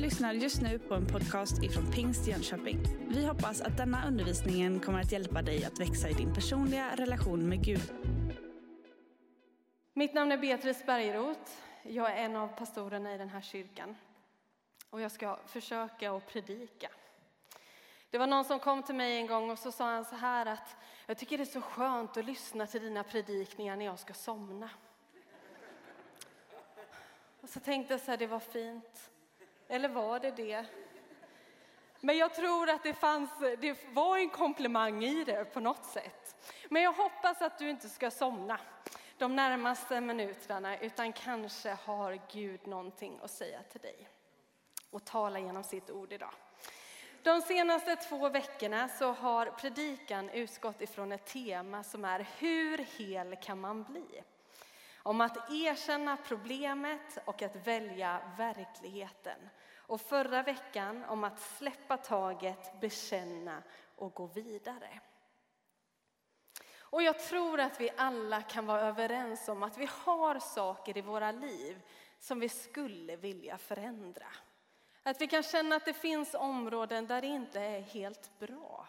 lyssnar 0.00 0.32
just 0.32 0.62
nu 0.62 0.78
på 0.78 0.94
en 0.94 1.06
podcast 1.06 1.62
ifrån 1.62 1.92
Pingst 1.92 2.26
Jönköping. 2.26 2.78
Vi 3.08 3.26
hoppas 3.26 3.60
att 3.60 3.76
denna 3.76 4.06
undervisning 4.06 4.80
kommer 4.80 5.00
att 5.00 5.12
hjälpa 5.12 5.42
dig 5.42 5.64
att 5.64 5.80
växa 5.80 6.08
i 6.08 6.12
din 6.12 6.34
personliga 6.34 6.96
relation 6.96 7.48
med 7.48 7.64
Gud. 7.64 7.92
Mitt 9.92 10.14
namn 10.14 10.32
är 10.32 10.38
Beatrice 10.38 10.86
Bergeroth. 10.86 11.50
Jag 11.82 12.10
är 12.10 12.16
en 12.16 12.36
av 12.36 12.48
pastorerna 12.48 13.14
i 13.14 13.18
den 13.18 13.28
här 13.28 13.40
kyrkan. 13.40 13.96
Och 14.90 15.00
jag 15.00 15.12
ska 15.12 15.38
försöka 15.46 16.12
att 16.12 16.26
predika. 16.26 16.88
Det 18.10 18.18
var 18.18 18.26
någon 18.26 18.44
som 18.44 18.58
kom 18.58 18.82
till 18.82 18.94
mig 18.94 19.16
en 19.16 19.26
gång 19.26 19.50
och 19.50 19.58
så 19.58 19.72
sa 19.72 19.84
han 19.84 20.04
så 20.04 20.16
här 20.16 20.46
att 20.46 20.76
jag 21.06 21.18
tycker 21.18 21.38
det 21.38 21.44
är 21.44 21.60
så 21.60 21.60
skönt 21.60 22.16
att 22.16 22.24
lyssna 22.24 22.66
till 22.66 22.82
dina 22.82 23.04
predikningar 23.04 23.76
när 23.76 23.84
jag 23.84 23.98
ska 23.98 24.14
somna. 24.14 24.70
Och 27.40 27.48
så 27.48 27.60
tänkte 27.60 27.94
jag 27.94 28.00
så 28.00 28.10
här, 28.10 28.18
det 28.18 28.26
var 28.26 28.40
fint. 28.40 29.10
Eller 29.70 29.88
var 29.88 30.20
det 30.20 30.30
det? 30.30 30.64
Men 32.00 32.16
jag 32.16 32.34
tror 32.34 32.70
att 32.70 32.82
det, 32.82 32.94
fanns, 32.94 33.30
det 33.58 33.78
var 33.92 34.18
en 34.18 34.30
komplimang 34.30 35.04
i 35.04 35.24
det 35.24 35.44
på 35.44 35.60
något 35.60 35.84
sätt. 35.84 36.36
Men 36.68 36.82
jag 36.82 36.92
hoppas 36.92 37.42
att 37.42 37.58
du 37.58 37.70
inte 37.70 37.88
ska 37.88 38.10
somna 38.10 38.58
de 39.18 39.36
närmaste 39.36 40.00
minuterna 40.00 40.78
utan 40.78 41.12
kanske 41.12 41.76
har 41.84 42.20
Gud 42.32 42.66
någonting 42.66 43.18
att 43.22 43.30
säga 43.30 43.62
till 43.62 43.80
dig 43.80 44.08
och 44.90 45.04
tala 45.04 45.38
genom 45.38 45.64
sitt 45.64 45.90
ord 45.90 46.12
idag. 46.12 46.34
De 47.22 47.42
senaste 47.42 47.96
två 47.96 48.28
veckorna 48.28 48.88
så 48.88 49.12
har 49.12 49.46
predikan 49.46 50.30
utgått 50.30 50.80
ifrån 50.80 51.12
ett 51.12 51.26
tema 51.26 51.84
som 51.84 52.04
är 52.04 52.26
hur 52.38 52.78
hel 52.78 53.36
kan 53.36 53.60
man 53.60 53.84
bli? 53.84 54.22
Om 55.02 55.20
att 55.20 55.50
erkänna 55.50 56.16
problemet 56.16 57.18
och 57.24 57.42
att 57.42 57.66
välja 57.66 58.20
verkligheten. 58.36 59.38
Och 59.90 60.00
förra 60.00 60.42
veckan 60.42 61.04
om 61.04 61.24
att 61.24 61.40
släppa 61.40 61.96
taget, 61.96 62.80
bekänna 62.80 63.62
och 63.96 64.14
gå 64.14 64.26
vidare. 64.26 65.00
Och 66.78 67.02
jag 67.02 67.18
tror 67.18 67.60
att 67.60 67.80
vi 67.80 67.90
alla 67.96 68.42
kan 68.42 68.66
vara 68.66 68.80
överens 68.80 69.48
om 69.48 69.62
att 69.62 69.78
vi 69.78 69.88
har 69.92 70.38
saker 70.38 70.98
i 70.98 71.00
våra 71.00 71.32
liv 71.32 71.82
som 72.18 72.40
vi 72.40 72.48
skulle 72.48 73.16
vilja 73.16 73.58
förändra. 73.58 74.26
Att 75.02 75.20
vi 75.20 75.26
kan 75.26 75.42
känna 75.42 75.76
att 75.76 75.84
det 75.84 75.92
finns 75.92 76.34
områden 76.34 77.06
där 77.06 77.20
det 77.20 77.26
inte 77.26 77.60
är 77.60 77.80
helt 77.80 78.38
bra. 78.38 78.88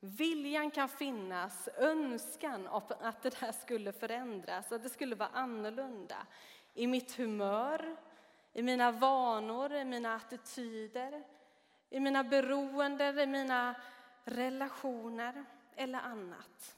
Viljan 0.00 0.70
kan 0.70 0.88
finnas, 0.88 1.68
önskan 1.76 2.68
att 3.00 3.22
det 3.22 3.40
där 3.40 3.52
skulle 3.52 3.92
förändras, 3.92 4.72
att 4.72 4.82
det 4.82 4.88
skulle 4.88 5.14
vara 5.14 5.30
annorlunda. 5.32 6.26
I 6.74 6.86
mitt 6.86 7.16
humör, 7.16 7.96
i 8.52 8.62
mina 8.62 8.92
vanor, 8.92 9.72
i 9.72 9.84
mina 9.84 10.14
attityder, 10.14 11.24
i 11.90 12.00
mina 12.00 12.24
beroenden, 12.24 13.18
i 13.18 13.26
mina 13.26 13.74
relationer 14.24 15.44
eller 15.76 15.98
annat. 15.98 16.76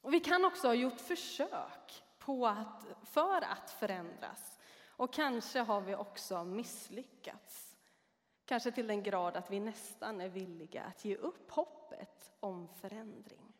Och 0.00 0.14
vi 0.14 0.20
kan 0.20 0.44
också 0.44 0.66
ha 0.66 0.74
gjort 0.74 1.00
försök 1.00 2.04
på 2.18 2.46
att, 2.46 2.84
för 3.02 3.44
att 3.44 3.70
förändras. 3.70 4.58
Och 4.88 5.12
kanske 5.12 5.60
har 5.60 5.80
vi 5.80 5.94
också 5.94 6.44
misslyckats. 6.44 7.76
Kanske 8.44 8.72
till 8.72 8.86
den 8.86 9.02
grad 9.02 9.36
att 9.36 9.50
vi 9.50 9.60
nästan 9.60 10.20
är 10.20 10.28
villiga 10.28 10.82
att 10.82 11.04
ge 11.04 11.16
upp 11.16 11.50
hoppet 11.50 12.32
om 12.40 12.68
förändring. 12.68 13.51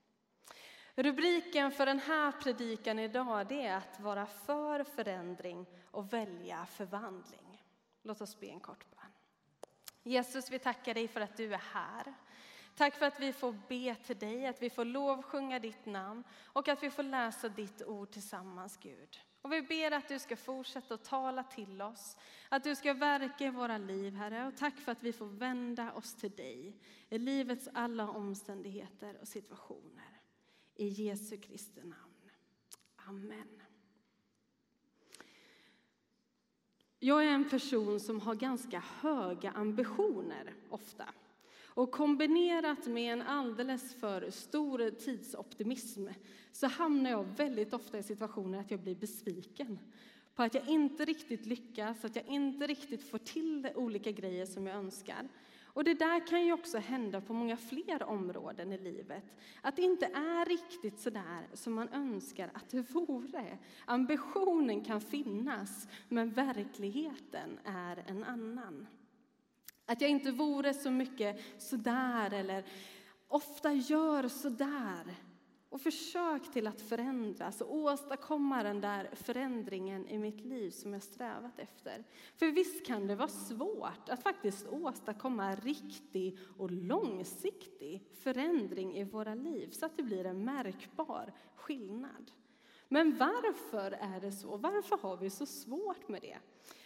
Rubriken 0.94 1.70
för 1.70 1.86
den 1.86 1.98
här 1.98 2.32
predikan 2.32 2.98
idag 2.98 3.46
det 3.46 3.66
är 3.66 3.76
att 3.76 4.00
vara 4.00 4.26
för 4.26 4.84
förändring 4.84 5.66
och 5.90 6.12
välja 6.12 6.66
förvandling. 6.66 7.62
Låt 8.02 8.20
oss 8.20 8.40
be 8.40 8.46
en 8.46 8.60
kort 8.60 8.90
bön. 8.90 9.10
Jesus, 10.02 10.50
vi 10.50 10.58
tackar 10.58 10.94
dig 10.94 11.08
för 11.08 11.20
att 11.20 11.36
du 11.36 11.54
är 11.54 11.62
här. 11.72 12.14
Tack 12.76 12.94
för 12.94 13.06
att 13.06 13.20
vi 13.20 13.32
får 13.32 13.52
be 13.68 13.94
till 13.94 14.18
dig, 14.18 14.46
att 14.46 14.62
vi 14.62 14.70
får 14.70 14.84
lovsjunga 14.84 15.58
ditt 15.58 15.86
namn 15.86 16.24
och 16.44 16.68
att 16.68 16.82
vi 16.82 16.90
får 16.90 17.02
läsa 17.02 17.48
ditt 17.48 17.82
ord 17.82 18.10
tillsammans, 18.10 18.78
Gud. 18.82 19.18
Och 19.42 19.52
vi 19.52 19.62
ber 19.62 19.90
att 19.90 20.08
du 20.08 20.18
ska 20.18 20.36
fortsätta 20.36 20.94
att 20.94 21.04
tala 21.04 21.44
till 21.44 21.82
oss, 21.82 22.16
att 22.48 22.64
du 22.64 22.76
ska 22.76 22.94
verka 22.94 23.44
i 23.44 23.50
våra 23.50 23.78
liv, 23.78 24.14
Herre. 24.14 24.46
Och 24.46 24.56
tack 24.56 24.76
för 24.78 24.92
att 24.92 25.02
vi 25.02 25.12
får 25.12 25.26
vända 25.26 25.92
oss 25.92 26.14
till 26.14 26.30
dig 26.30 26.76
i 27.08 27.18
livets 27.18 27.68
alla 27.74 28.08
omständigheter 28.08 29.18
och 29.20 29.28
situationer. 29.28 30.11
I 30.74 30.88
Jesu 30.88 31.36
Kristi 31.36 31.80
namn. 31.80 32.30
Amen. 32.96 33.62
Jag 36.98 37.24
är 37.24 37.28
en 37.28 37.48
person 37.48 38.00
som 38.00 38.20
har 38.20 38.34
ganska 38.34 38.84
höga 39.00 39.50
ambitioner 39.50 40.54
ofta. 40.68 41.04
Och 41.74 41.90
kombinerat 41.90 42.86
med 42.86 43.12
en 43.12 43.22
alldeles 43.22 43.94
för 43.94 44.30
stor 44.30 44.90
tidsoptimism 44.90 46.08
så 46.52 46.66
hamnar 46.66 47.10
jag 47.10 47.24
väldigt 47.24 47.72
ofta 47.72 47.98
i 47.98 48.02
situationer 48.02 48.60
att 48.60 48.70
jag 48.70 48.80
blir 48.80 48.94
besviken 48.94 49.78
på 50.34 50.42
att 50.42 50.54
jag 50.54 50.68
inte 50.68 51.04
riktigt 51.04 51.46
lyckas, 51.46 52.04
att 52.04 52.16
jag 52.16 52.26
inte 52.26 52.66
riktigt 52.66 53.10
får 53.10 53.18
till 53.18 53.68
olika 53.74 54.10
grejer 54.10 54.46
som 54.46 54.66
jag 54.66 54.76
önskar. 54.76 55.28
Och 55.74 55.84
det 55.84 55.94
där 55.94 56.26
kan 56.26 56.44
ju 56.44 56.52
också 56.52 56.78
hända 56.78 57.20
på 57.20 57.32
många 57.32 57.56
fler 57.56 58.02
områden 58.02 58.72
i 58.72 58.78
livet. 58.78 59.24
Att 59.60 59.76
det 59.76 59.82
inte 59.82 60.06
är 60.06 60.44
riktigt 60.44 61.00
så 61.00 61.10
där 61.10 61.48
som 61.52 61.72
man 61.72 61.88
önskar 61.88 62.50
att 62.54 62.70
det 62.70 62.90
vore. 62.90 63.58
Ambitionen 63.84 64.84
kan 64.84 65.00
finnas, 65.00 65.88
men 66.08 66.30
verkligheten 66.30 67.58
är 67.64 68.04
en 68.06 68.24
annan. 68.24 68.86
Att 69.86 70.00
jag 70.00 70.10
inte 70.10 70.30
vore 70.30 70.74
så 70.74 70.90
mycket 70.90 71.62
sådär 71.62 72.32
eller 72.32 72.64
ofta 73.28 73.72
gör 73.72 74.28
sådär. 74.28 75.14
Och 75.72 75.80
försök 75.80 76.52
till 76.52 76.66
att 76.66 76.80
förändras 76.80 77.60
och 77.60 77.74
åstadkomma 77.74 78.62
den 78.62 78.80
där 78.80 79.10
förändringen 79.12 80.08
i 80.08 80.18
mitt 80.18 80.44
liv 80.44 80.70
som 80.70 80.92
jag 80.92 81.02
strävat 81.02 81.58
efter. 81.58 82.04
För 82.36 82.46
visst 82.46 82.86
kan 82.86 83.06
det 83.06 83.16
vara 83.16 83.28
svårt 83.28 84.08
att 84.08 84.22
faktiskt 84.22 84.68
åstadkomma 84.68 85.54
riktig 85.54 86.38
och 86.58 86.70
långsiktig 86.70 88.02
förändring 88.22 88.96
i 88.96 89.04
våra 89.04 89.34
liv 89.34 89.70
så 89.70 89.86
att 89.86 89.96
det 89.96 90.02
blir 90.02 90.24
en 90.24 90.44
märkbar 90.44 91.32
skillnad. 91.56 92.30
Men 92.88 93.16
varför 93.18 93.90
är 93.90 94.20
det 94.20 94.32
så? 94.32 94.56
Varför 94.56 94.98
har 94.98 95.16
vi 95.16 95.30
så 95.30 95.46
svårt 95.46 96.08
med 96.08 96.22
det? 96.22 96.38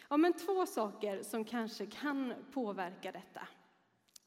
Ja, 0.08 0.16
men 0.16 0.32
två 0.32 0.66
saker 0.66 1.22
som 1.22 1.44
kanske 1.44 1.86
kan 1.86 2.34
påverka 2.52 3.12
detta. 3.12 3.48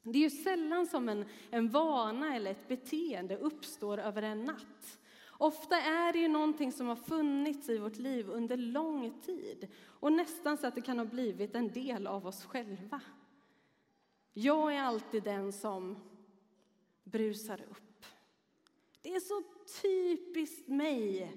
Det 0.03 0.17
är 0.17 0.23
ju 0.23 0.29
sällan 0.29 0.87
som 0.87 1.09
en, 1.09 1.25
en 1.51 1.69
vana 1.69 2.35
eller 2.35 2.51
ett 2.51 2.67
beteende 2.67 3.37
uppstår 3.37 3.97
över 3.97 4.21
en 4.21 4.43
natt. 4.43 4.99
Ofta 5.41 5.81
är 5.81 6.13
det 6.13 6.19
ju 6.19 6.27
någonting 6.27 6.71
som 6.71 6.87
har 6.87 6.95
funnits 6.95 7.69
i 7.69 7.77
vårt 7.77 7.97
liv 7.97 8.29
under 8.29 8.57
lång 8.57 9.21
tid 9.21 9.67
och 9.85 10.13
nästan 10.13 10.57
så 10.57 10.67
att 10.67 10.75
det 10.75 10.81
kan 10.81 10.97
ha 10.97 11.05
blivit 11.05 11.55
en 11.55 11.71
del 11.71 12.07
av 12.07 12.27
oss 12.27 12.45
själva. 12.45 13.01
Jag 14.33 14.75
är 14.75 14.81
alltid 14.81 15.23
den 15.23 15.53
som 15.53 15.97
brusar 17.03 17.61
upp. 17.61 18.05
Det 19.01 19.15
är 19.15 19.19
så 19.19 19.43
typiskt 19.81 20.67
mig 20.67 21.31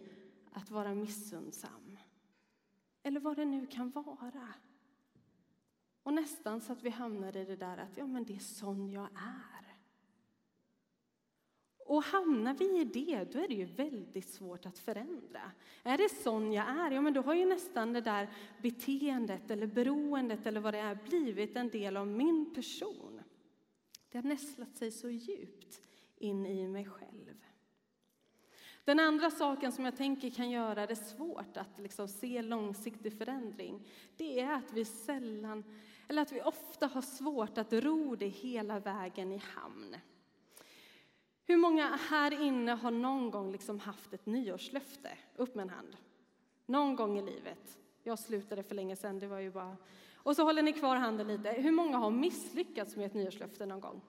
att 0.52 0.70
vara 0.70 0.94
missundsam. 0.94 1.98
Eller 3.02 3.20
vad 3.20 3.36
det 3.36 3.44
nu 3.44 3.66
kan 3.66 3.90
vara. 3.90 4.48
Och 6.02 6.14
nästan 6.14 6.60
så 6.60 6.72
att 6.72 6.82
vi 6.82 6.90
hamnar 6.90 7.36
i 7.36 7.44
det 7.44 7.56
där 7.56 7.78
att 7.78 7.96
ja, 7.96 8.06
men 8.06 8.24
det 8.24 8.34
är 8.34 8.38
sån 8.38 8.90
jag 8.90 9.08
är. 9.14 9.62
Och 11.86 12.02
hamnar 12.02 12.54
vi 12.54 12.80
i 12.80 12.84
det, 12.84 13.32
då 13.32 13.38
är 13.38 13.48
det 13.48 13.54
ju 13.54 13.64
väldigt 13.64 14.28
svårt 14.28 14.66
att 14.66 14.78
förändra. 14.78 15.52
Är 15.82 15.98
det 15.98 16.08
sån 16.08 16.52
jag 16.52 16.68
är, 16.68 16.90
ja 16.90 17.00
men 17.00 17.12
då 17.12 17.22
har 17.22 17.34
ju 17.34 17.44
nästan 17.44 17.92
det 17.92 18.00
där 18.00 18.28
beteendet 18.62 19.50
eller 19.50 19.66
beroendet 19.66 20.46
eller 20.46 20.60
vad 20.60 20.74
det 20.74 20.80
är 20.80 20.98
blivit 21.08 21.56
en 21.56 21.68
del 21.68 21.96
av 21.96 22.06
min 22.06 22.54
person. 22.54 23.20
Det 24.10 24.18
har 24.18 24.22
nästlat 24.22 24.76
sig 24.76 24.90
så 24.90 25.10
djupt 25.10 25.80
in 26.16 26.46
i 26.46 26.68
mig 26.68 26.84
själv. 26.84 27.42
Den 28.84 29.00
andra 29.00 29.30
saken 29.30 29.72
som 29.72 29.84
jag 29.84 29.96
tänker 29.96 30.30
kan 30.30 30.50
göra 30.50 30.86
det 30.86 30.96
svårt 30.96 31.56
att 31.56 31.78
liksom 31.78 32.08
se 32.08 32.42
långsiktig 32.42 33.18
förändring, 33.18 33.88
det 34.16 34.40
är 34.40 34.52
att 34.52 34.72
vi 34.72 34.84
sällan, 34.84 35.64
eller 36.12 36.22
att 36.22 36.32
vi 36.32 36.42
ofta 36.42 36.86
har 36.86 37.02
svårt 37.02 37.58
att 37.58 37.72
ro 37.72 38.16
det 38.16 38.26
hela 38.26 38.78
vägen 38.78 39.32
i 39.32 39.36
hamn. 39.36 39.96
Hur 41.44 41.56
många 41.56 41.98
här 42.10 42.42
inne 42.42 42.72
har 42.72 42.90
någon 42.90 43.30
gång 43.30 43.52
liksom 43.52 43.78
haft 43.78 44.12
ett 44.12 44.26
nyårslöfte? 44.26 45.08
Upp 45.36 45.54
med 45.54 45.62
en 45.62 45.70
hand. 45.70 45.96
Någon 46.66 46.96
gång 46.96 47.18
i 47.18 47.22
livet. 47.22 47.78
Jag 48.02 48.18
slutade 48.18 48.62
för 48.62 48.74
länge 48.74 48.96
sedan, 48.96 49.18
det 49.18 49.26
var 49.26 49.38
ju 49.38 49.50
bara... 49.50 49.76
Och 50.14 50.36
så 50.36 50.44
håller 50.44 50.62
ni 50.62 50.72
kvar 50.72 50.96
handen 50.96 51.28
lite. 51.28 51.50
Hur 51.50 51.72
många 51.72 51.96
har 51.96 52.10
misslyckats 52.10 52.96
med 52.96 53.06
ett 53.06 53.14
nyårslöfte 53.14 53.66
någon 53.66 53.80
gång? 53.80 54.00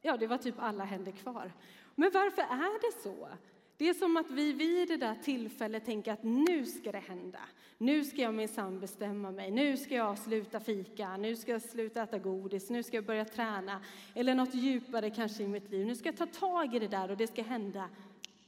Ja, 0.00 0.16
det 0.16 0.26
var 0.26 0.38
typ 0.38 0.54
alla 0.58 0.84
händer 0.84 1.12
kvar. 1.12 1.52
Men 1.94 2.10
varför 2.14 2.42
är 2.42 2.80
det 2.80 3.02
så? 3.02 3.28
Det 3.76 3.88
är 3.88 3.94
som 3.94 4.16
att 4.16 4.30
vi 4.30 4.52
vid 4.52 4.88
det 4.88 4.96
där 4.96 5.14
tillfället 5.14 5.84
tänker 5.84 6.12
att 6.12 6.22
nu 6.22 6.66
ska 6.66 6.92
det 6.92 6.98
hända. 6.98 7.40
Nu 7.78 8.04
ska 8.04 8.16
jag 8.16 8.34
minsann 8.34 8.80
bestämma 8.80 9.30
mig. 9.30 9.50
Nu 9.50 9.76
ska 9.76 9.94
jag 9.94 10.18
sluta 10.18 10.60
fika. 10.60 11.16
Nu 11.16 11.36
ska 11.36 11.52
jag 11.52 11.62
sluta 11.62 12.02
äta 12.02 12.18
godis. 12.18 12.70
Nu 12.70 12.82
ska 12.82 12.96
jag 12.96 13.04
börja 13.04 13.24
träna. 13.24 13.80
Eller 14.14 14.34
något 14.34 14.54
djupare 14.54 15.10
kanske 15.10 15.42
i 15.42 15.48
mitt 15.48 15.70
liv. 15.70 15.86
Nu 15.86 15.96
ska 15.96 16.08
jag 16.08 16.16
ta 16.16 16.26
tag 16.26 16.74
i 16.74 16.78
det 16.78 16.88
där 16.88 17.10
och 17.10 17.16
det 17.16 17.26
ska 17.26 17.42
hända 17.42 17.88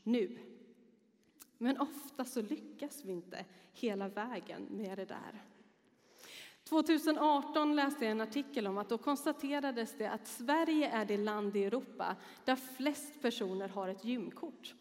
nu. 0.02 0.38
Men 1.58 1.81
ofta 1.81 2.25
så 2.25 2.43
lyckas 2.43 3.05
vi 3.05 3.12
inte 3.12 3.44
hela 3.73 4.08
vägen 4.08 4.67
med 4.70 4.99
det 4.99 5.05
där. 5.05 5.43
2018 6.64 7.76
läste 7.76 8.05
jag 8.05 8.12
en 8.12 8.20
artikel 8.20 8.67
om 8.67 8.78
att 8.78 8.88
då 8.88 8.99
konstaterades 8.99 9.94
det 9.99 10.11
att 10.11 10.26
Sverige 10.26 10.88
är 10.88 11.05
det 11.05 11.17
land 11.17 11.56
i 11.56 11.64
Europa 11.64 12.17
där 12.44 12.56
flest 12.56 13.23
personer 13.23 13.69
har 13.69 13.88
ett 13.88 14.05
gymkort. 14.05 14.75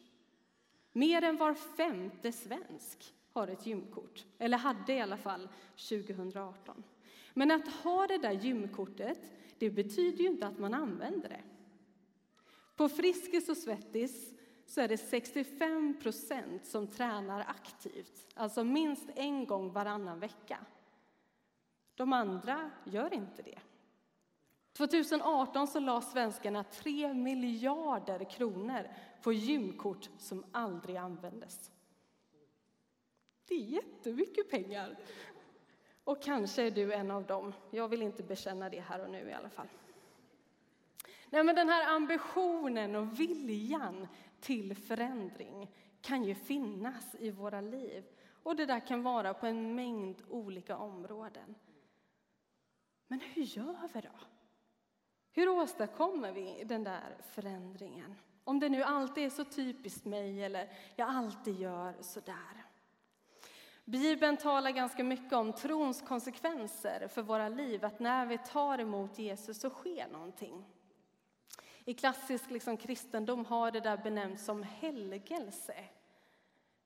Mer 0.97 1.21
än 1.24 1.38
var 1.38 1.53
femte 1.53 2.31
svensk 2.31 3.13
har 3.33 3.47
ett 3.47 3.65
gymkort, 3.65 4.25
eller 4.38 4.57
hade 4.57 4.94
i 4.94 5.01
alla 5.01 5.18
fall 5.18 5.50
2018. 5.89 6.83
Men 7.33 7.51
att 7.51 7.68
ha 7.68 8.07
det 8.07 8.18
där 8.18 8.31
gymkortet, 8.31 9.19
det 9.57 9.69
betyder 9.69 10.24
ju 10.24 10.27
inte 10.27 10.47
att 10.47 10.59
man 10.59 10.74
använder 10.74 11.30
det. 11.30 11.42
På 12.75 12.89
Friskis 12.89 13.50
och 13.50 13.57
Svettis 13.57 14.33
så 14.65 14.81
är 14.81 14.88
det 14.88 14.97
65 14.97 16.00
procent 16.01 16.65
som 16.65 16.88
tränar 16.88 17.45
aktivt, 17.47 18.27
alltså 18.33 18.63
minst 18.63 19.09
en 19.15 19.45
gång 19.45 19.71
varannan 19.71 20.19
vecka. 20.19 20.57
De 21.95 22.13
andra 22.13 22.71
gör 22.83 23.13
inte 23.13 23.42
det. 23.42 23.59
2018 24.77 25.68
så 25.68 25.80
la 25.80 26.01
svenskarna 26.01 26.63
3 26.63 27.13
miljarder 27.13 28.30
kronor 28.30 28.88
på 29.22 29.33
gymkort 29.33 30.10
som 30.18 30.45
aldrig 30.51 30.95
användes. 30.95 31.72
Det 33.48 33.56
är 33.56 33.60
jättemycket 33.60 34.50
pengar. 34.50 34.98
Och 36.04 36.24
kanske 36.24 36.63
är 36.63 36.72
du 36.72 36.94
en 36.94 37.12
av 37.12 37.25
dem. 37.25 37.54
Jag 37.72 37.88
vill 37.88 38.01
inte 38.01 38.24
bekänna 38.24 38.69
det 38.69 38.80
här 38.80 39.00
och 39.00 39.10
nu 39.10 39.30
i 39.30 39.33
alla 39.33 39.50
fall. 39.50 39.68
Nej, 41.30 41.44
men 41.44 41.56
den 41.56 41.69
här 41.69 41.95
ambitionen 41.95 42.95
och 42.95 43.19
viljan 43.19 44.07
till 44.39 44.75
förändring 44.75 45.71
kan 46.01 46.24
ju 46.24 46.36
finnas 46.36 47.16
i 47.19 47.31
våra 47.31 47.62
liv. 47.62 48.04
Och 48.44 48.56
det 48.56 48.66
där 48.66 48.88
kan 48.88 49.04
vara 49.04 49.33
på 49.33 49.45
en 49.48 49.75
mängd 49.75 50.24
olika 50.30 50.78
områden. 50.78 51.56
Men 53.07 53.19
hur 53.19 53.44
gör 53.44 53.89
vi 53.94 54.01
då? 54.01 54.35
Hur 55.36 55.50
åstadkommer 55.50 56.32
vi 56.32 56.64
den 56.66 56.84
där 56.84 57.18
förändringen? 57.32 58.16
Om 58.44 58.60
det 58.60 58.70
nu 58.70 58.84
alltid 58.84 59.26
är 59.26 59.30
så 59.30 59.44
typiskt 59.44 60.06
mig 60.06 60.44
eller 60.44 60.70
jag 60.96 61.10
alltid 61.10 61.60
gör 61.60 61.96
så 62.02 62.20
där. 62.20 62.66
Bibeln 63.86 64.38
talar 64.38 64.72
ganska 64.72 65.04
mycket 65.04 65.34
om 65.34 65.54
trons 65.54 66.02
konsekvenser 66.02 67.08
för 67.08 67.22
våra 67.22 67.50
liv, 67.50 67.86
att 67.86 68.00
när 68.00 68.26
vi 68.26 68.38
tar 68.38 68.80
emot 68.80 69.20
Jesus 69.20 69.60
så 69.60 69.70
sker 69.70 70.08
någonting. 70.08 70.66
I 71.86 71.94
klassisk 71.94 72.50
liksom, 72.50 72.78
kristendom 72.78 73.46
har 73.46 73.72
det 73.72 73.80
där 73.80 73.98
benämnts 73.98 74.46
som 74.46 74.64
helgelse. 74.64 75.76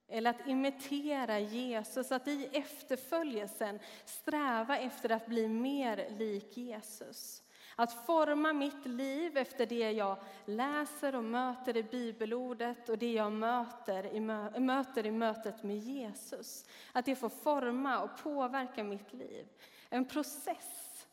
Eller 0.08 0.30
att 0.30 0.48
imitera 0.48 1.40
Jesus, 1.40 2.12
att 2.12 2.28
i 2.28 2.50
efterföljelsen 2.54 3.80
sträva 4.06 4.78
efter 4.78 5.10
att 5.10 5.26
bli 5.26 5.48
mer 5.48 6.10
lik 6.10 6.58
Jesus. 6.58 7.44
Att 7.80 8.06
forma 8.06 8.54
mitt 8.54 8.86
liv 8.86 9.38
efter 9.38 9.66
det 9.66 9.92
jag 9.92 10.18
läser 10.46 11.16
och 11.16 11.24
möter 11.24 11.78
i 11.78 11.84
bibelordet 11.84 12.90
och 12.90 12.98
det 12.98 13.14
jag 13.14 13.32
möter 13.32 14.06
i, 14.06 14.20
möter 14.60 15.06
i 15.06 15.12
mötet 15.12 15.64
med 15.64 15.78
Jesus. 15.78 16.66
Att 16.92 17.06
det 17.06 17.16
får 17.16 17.30
forma 17.30 18.00
och 18.00 18.18
påverka 18.24 18.84
mitt 18.84 19.14
liv. 19.14 19.48
En 19.90 20.06
process 20.06 21.08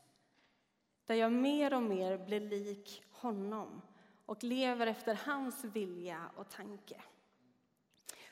där 1.07 1.15
jag 1.15 1.33
mer 1.33 1.75
och 1.75 1.83
mer 1.83 2.19
blir 2.19 2.41
lik 2.41 3.05
honom 3.11 3.83
och 4.27 4.45
lever 4.45 4.87
efter 4.87 5.19
hans 5.25 5.65
vilja 5.65 6.31
och 6.37 6.51
tanke. 6.51 7.03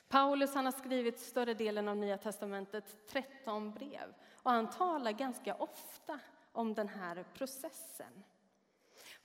Paulus 0.08 0.54
han 0.54 0.64
har 0.64 0.72
skrivit 0.72 1.20
större 1.20 1.54
delen 1.54 1.88
av 1.88 1.96
Nya 1.96 2.18
testamentet, 2.18 3.08
13 3.08 3.72
brev. 3.72 4.14
Och 4.34 4.50
han 4.50 4.70
talar 4.70 5.12
ganska 5.12 5.54
ofta 5.54 6.20
om 6.54 6.74
den 6.74 6.88
här 6.88 7.24
processen. 7.34 8.24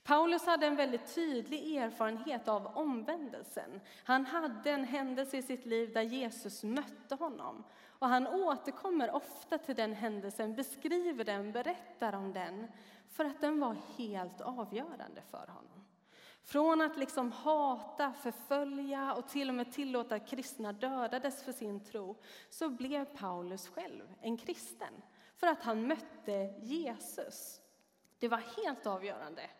Paulus 0.02 0.46
hade 0.46 0.66
en 0.66 0.76
väldigt 0.76 1.14
tydlig 1.14 1.76
erfarenhet 1.76 2.48
av 2.48 2.66
omvändelsen. 2.66 3.80
Han 4.04 4.26
hade 4.26 4.70
en 4.70 4.84
händelse 4.84 5.36
i 5.36 5.42
sitt 5.42 5.66
liv 5.66 5.92
där 5.92 6.02
Jesus 6.02 6.62
mötte 6.62 7.14
honom. 7.14 7.64
Och 7.98 8.08
han 8.08 8.26
återkommer 8.26 9.14
ofta 9.14 9.58
till 9.58 9.74
den 9.74 9.92
händelsen, 9.92 10.54
beskriver 10.54 11.24
den, 11.24 11.52
berättar 11.52 12.12
om 12.12 12.32
den, 12.32 12.66
för 13.08 13.24
att 13.24 13.40
den 13.40 13.60
var 13.60 13.76
helt 13.96 14.40
avgörande 14.40 15.22
för 15.30 15.46
honom. 15.46 15.86
Från 16.44 16.80
att 16.80 16.96
liksom 16.96 17.32
hata, 17.32 18.12
förfölja 18.12 19.14
och 19.14 19.28
till 19.28 19.48
och 19.48 19.54
med 19.54 19.72
tillåta 19.72 20.14
att 20.14 20.28
kristna 20.28 20.72
dödades 20.72 21.42
för 21.42 21.52
sin 21.52 21.84
tro 21.84 22.16
så 22.50 22.68
blev 22.68 23.04
Paulus 23.04 23.68
själv 23.68 24.14
en 24.20 24.36
kristen 24.36 25.02
för 25.40 25.46
att 25.46 25.62
han 25.62 25.86
mötte 25.86 26.54
Jesus. 26.58 27.60
Det 28.18 28.28
var 28.28 28.42
helt 28.56 28.86
avgörande. 28.86 29.50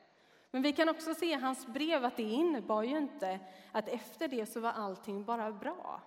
Men 0.50 0.62
vi 0.62 0.72
kan 0.72 0.88
också 0.88 1.14
se 1.14 1.26
i 1.26 1.34
hans 1.34 1.66
brev 1.66 2.04
att 2.04 2.16
det 2.16 2.22
innebar 2.22 2.82
ju 2.82 2.98
inte 2.98 3.40
att 3.72 3.88
efter 3.88 4.28
det 4.28 4.46
så 4.46 4.60
var 4.60 4.72
allting 4.72 5.24
bara 5.24 5.52
bra. 5.52 6.00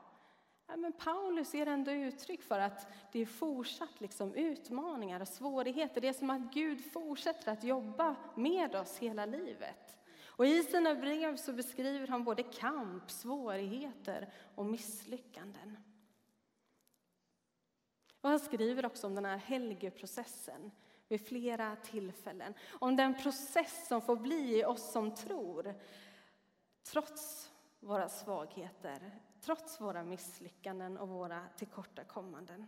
Ja, 0.68 0.76
men 0.76 0.94
Paulus 0.94 1.54
ger 1.54 1.68
ändå 1.68 1.92
uttryck 1.92 2.44
för 2.44 2.60
att 2.60 2.88
det 3.12 3.20
är 3.20 3.26
fortsatt 3.26 4.02
liksom 4.02 4.34
utmaningar 4.34 5.20
och 5.20 5.28
svårigheter. 5.28 6.02
Det 6.02 6.08
är 6.08 6.14
som 6.14 6.30
att 6.30 6.54
Gud 6.54 6.92
fortsätter 6.94 7.52
att 7.52 7.64
jobba 7.64 8.16
med 8.36 8.76
oss 8.76 8.98
hela 8.98 9.26
livet. 9.26 9.98
Och 10.26 10.46
I 10.46 10.64
sina 10.64 10.96
brev 10.96 11.38
så 11.38 11.54
beskriver 11.54 12.08
han 12.08 12.24
både 12.24 12.44
kamp, 12.44 13.12
svårigheter 13.12 14.30
och 14.56 14.66
misslyckanden. 14.66 15.78
Och 18.24 18.30
han 18.30 18.40
skriver 18.40 18.86
också 18.86 19.08
om 19.08 19.16
den 19.16 19.26
här 19.26 19.38
helgeprocessen 19.38 20.72
vid 21.08 21.28
flera 21.28 21.76
tillfällen. 21.76 22.54
Om 22.72 22.96
den 22.96 23.22
process 23.22 23.88
som 23.88 24.02
får 24.02 24.16
bli 24.16 24.60
i 24.60 24.66
oss 24.66 24.92
som 24.92 25.16
tror, 25.16 25.74
trots 26.84 27.52
våra 27.80 28.10
svagheter, 28.10 29.20
trots 29.42 29.82
våra 29.82 30.04
misslyckanden 30.04 30.98
och 30.98 31.10
våra 31.10 31.46
tillkortakommanden. 31.58 32.68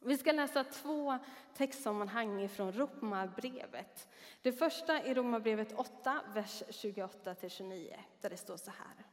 Vi 0.00 0.18
ska 0.18 0.32
läsa 0.32 0.64
två 0.64 1.18
textsammanhang 1.54 2.48
från 2.48 2.72
Romarbrevet. 2.72 4.08
Det 4.42 4.52
första 4.52 5.00
är 5.00 5.14
Romarbrevet 5.14 5.72
8, 5.72 6.20
vers 6.34 6.62
28-29, 6.68 7.96
där 8.20 8.30
det 8.30 8.36
står 8.36 8.56
så 8.56 8.70
här. 8.70 9.11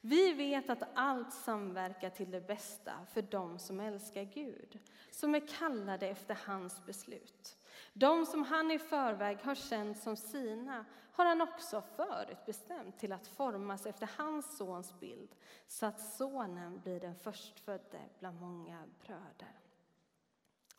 Vi 0.00 0.32
vet 0.32 0.70
att 0.70 0.82
allt 0.94 1.32
samverkar 1.32 2.10
till 2.10 2.30
det 2.30 2.40
bästa 2.40 3.06
för 3.12 3.22
dem 3.22 3.58
som 3.58 3.80
älskar 3.80 4.22
Gud, 4.22 4.78
som 5.10 5.34
är 5.34 5.58
kallade 5.58 6.08
efter 6.08 6.38
hans 6.46 6.86
beslut. 6.86 7.56
De 7.92 8.26
som 8.26 8.44
han 8.44 8.70
i 8.70 8.78
förväg 8.78 9.38
har 9.42 9.54
känt 9.54 9.98
som 9.98 10.16
sina 10.16 10.84
har 11.12 11.24
han 11.24 11.40
också 11.40 11.82
förutbestämt 11.96 12.98
till 12.98 13.12
att 13.12 13.26
formas 13.26 13.86
efter 13.86 14.10
hans 14.16 14.56
sons 14.56 15.00
bild, 15.00 15.34
så 15.66 15.86
att 15.86 16.00
sonen 16.00 16.80
blir 16.80 17.00
den 17.00 17.14
förstfödde 17.14 18.00
bland 18.18 18.40
många 18.40 18.84
bröder. 19.06 19.60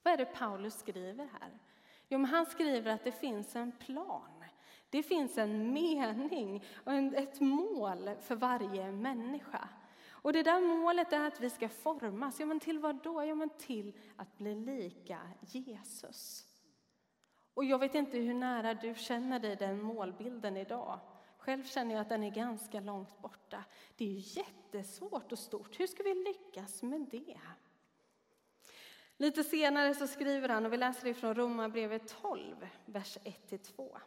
Vad 0.03 0.13
är 0.13 0.17
det 0.17 0.25
Paulus 0.25 0.79
skriver 0.79 1.29
här? 1.39 1.59
Jo, 2.07 2.17
men 2.17 2.31
han 2.31 2.45
skriver 2.45 2.91
att 2.91 3.03
det 3.03 3.11
finns 3.11 3.55
en 3.55 3.71
plan. 3.71 4.40
Det 4.91 5.03
finns 5.03 5.37
en 5.37 5.73
mening 5.73 6.63
och 6.83 6.93
ett 6.93 7.39
mål 7.39 8.09
för 8.21 8.35
varje 8.35 8.91
människa. 8.91 9.69
Och 10.09 10.33
det 10.33 10.43
där 10.43 10.61
målet 10.61 11.13
är 11.13 11.27
att 11.27 11.39
vi 11.39 11.49
ska 11.49 11.69
formas. 11.69 12.39
Ja, 12.39 12.45
men 12.45 12.59
till 12.59 12.79
vad 12.79 13.03
då? 13.03 13.23
Ja, 13.23 13.35
men 13.35 13.49
till 13.49 13.97
att 14.15 14.37
bli 14.37 14.55
lika 14.55 15.19
Jesus. 15.41 16.45
Och 17.53 17.65
jag 17.65 17.79
vet 17.79 17.95
inte 17.95 18.17
hur 18.17 18.33
nära 18.33 18.73
du 18.73 18.95
känner 18.95 19.39
dig 19.39 19.55
den 19.55 19.81
målbilden 19.81 20.57
idag. 20.57 20.99
Själv 21.37 21.63
känner 21.63 21.95
jag 21.95 22.01
att 22.01 22.09
den 22.09 22.23
är 22.23 22.31
ganska 22.31 22.79
långt 22.79 23.21
borta. 23.21 23.63
Det 23.95 24.05
är 24.05 24.37
jättesvårt 24.37 25.31
och 25.31 25.39
stort. 25.39 25.79
Hur 25.79 25.87
ska 25.87 26.03
vi 26.03 26.13
lyckas 26.13 26.83
med 26.83 27.01
det? 27.11 27.39
Lite 29.17 29.43
senare 29.43 29.95
så 29.95 30.07
skriver 30.07 30.49
han, 30.49 30.65
och 30.65 30.73
vi 30.73 30.77
läser 30.77 31.07
det 31.07 31.13
från 31.13 31.35
Romarbrevet 31.35 32.21
12, 32.21 32.67
vers 32.85 33.17
1-2. 33.23 33.97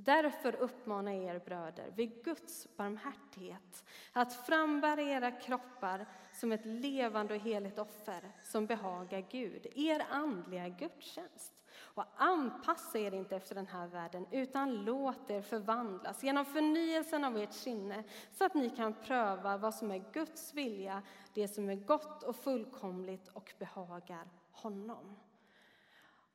Därför 0.00 0.54
uppmanar 0.56 1.12
jag 1.12 1.24
er 1.24 1.38
bröder 1.38 1.92
vid 1.96 2.24
Guds 2.24 2.76
barmhärtighet 2.76 3.84
att 4.12 4.34
frambära 4.34 5.02
era 5.02 5.30
kroppar 5.30 6.06
som 6.32 6.52
ett 6.52 6.64
levande 6.64 7.34
och 7.34 7.40
heligt 7.40 7.78
offer 7.78 8.32
som 8.42 8.66
behagar 8.66 9.26
Gud, 9.30 9.66
er 9.74 10.06
andliga 10.10 10.68
gudstjänst. 10.68 11.54
Och 11.78 12.04
anpassa 12.16 12.98
er 12.98 13.14
inte 13.14 13.36
efter 13.36 13.54
den 13.54 13.66
här 13.66 13.86
världen, 13.86 14.26
utan 14.30 14.84
låt 14.84 15.30
er 15.30 15.42
förvandlas 15.42 16.22
genom 16.22 16.44
förnyelsen 16.44 17.24
av 17.24 17.36
ert 17.36 17.52
sinne 17.52 18.04
så 18.32 18.44
att 18.44 18.54
ni 18.54 18.70
kan 18.70 18.94
pröva 18.94 19.56
vad 19.56 19.74
som 19.74 19.90
är 19.90 20.04
Guds 20.12 20.54
vilja, 20.54 21.02
det 21.34 21.48
som 21.48 21.68
är 21.68 21.74
gott 21.74 22.22
och 22.22 22.36
fullkomligt 22.36 23.28
och 23.28 23.54
behagar 23.58 24.28
honom. 24.52 25.16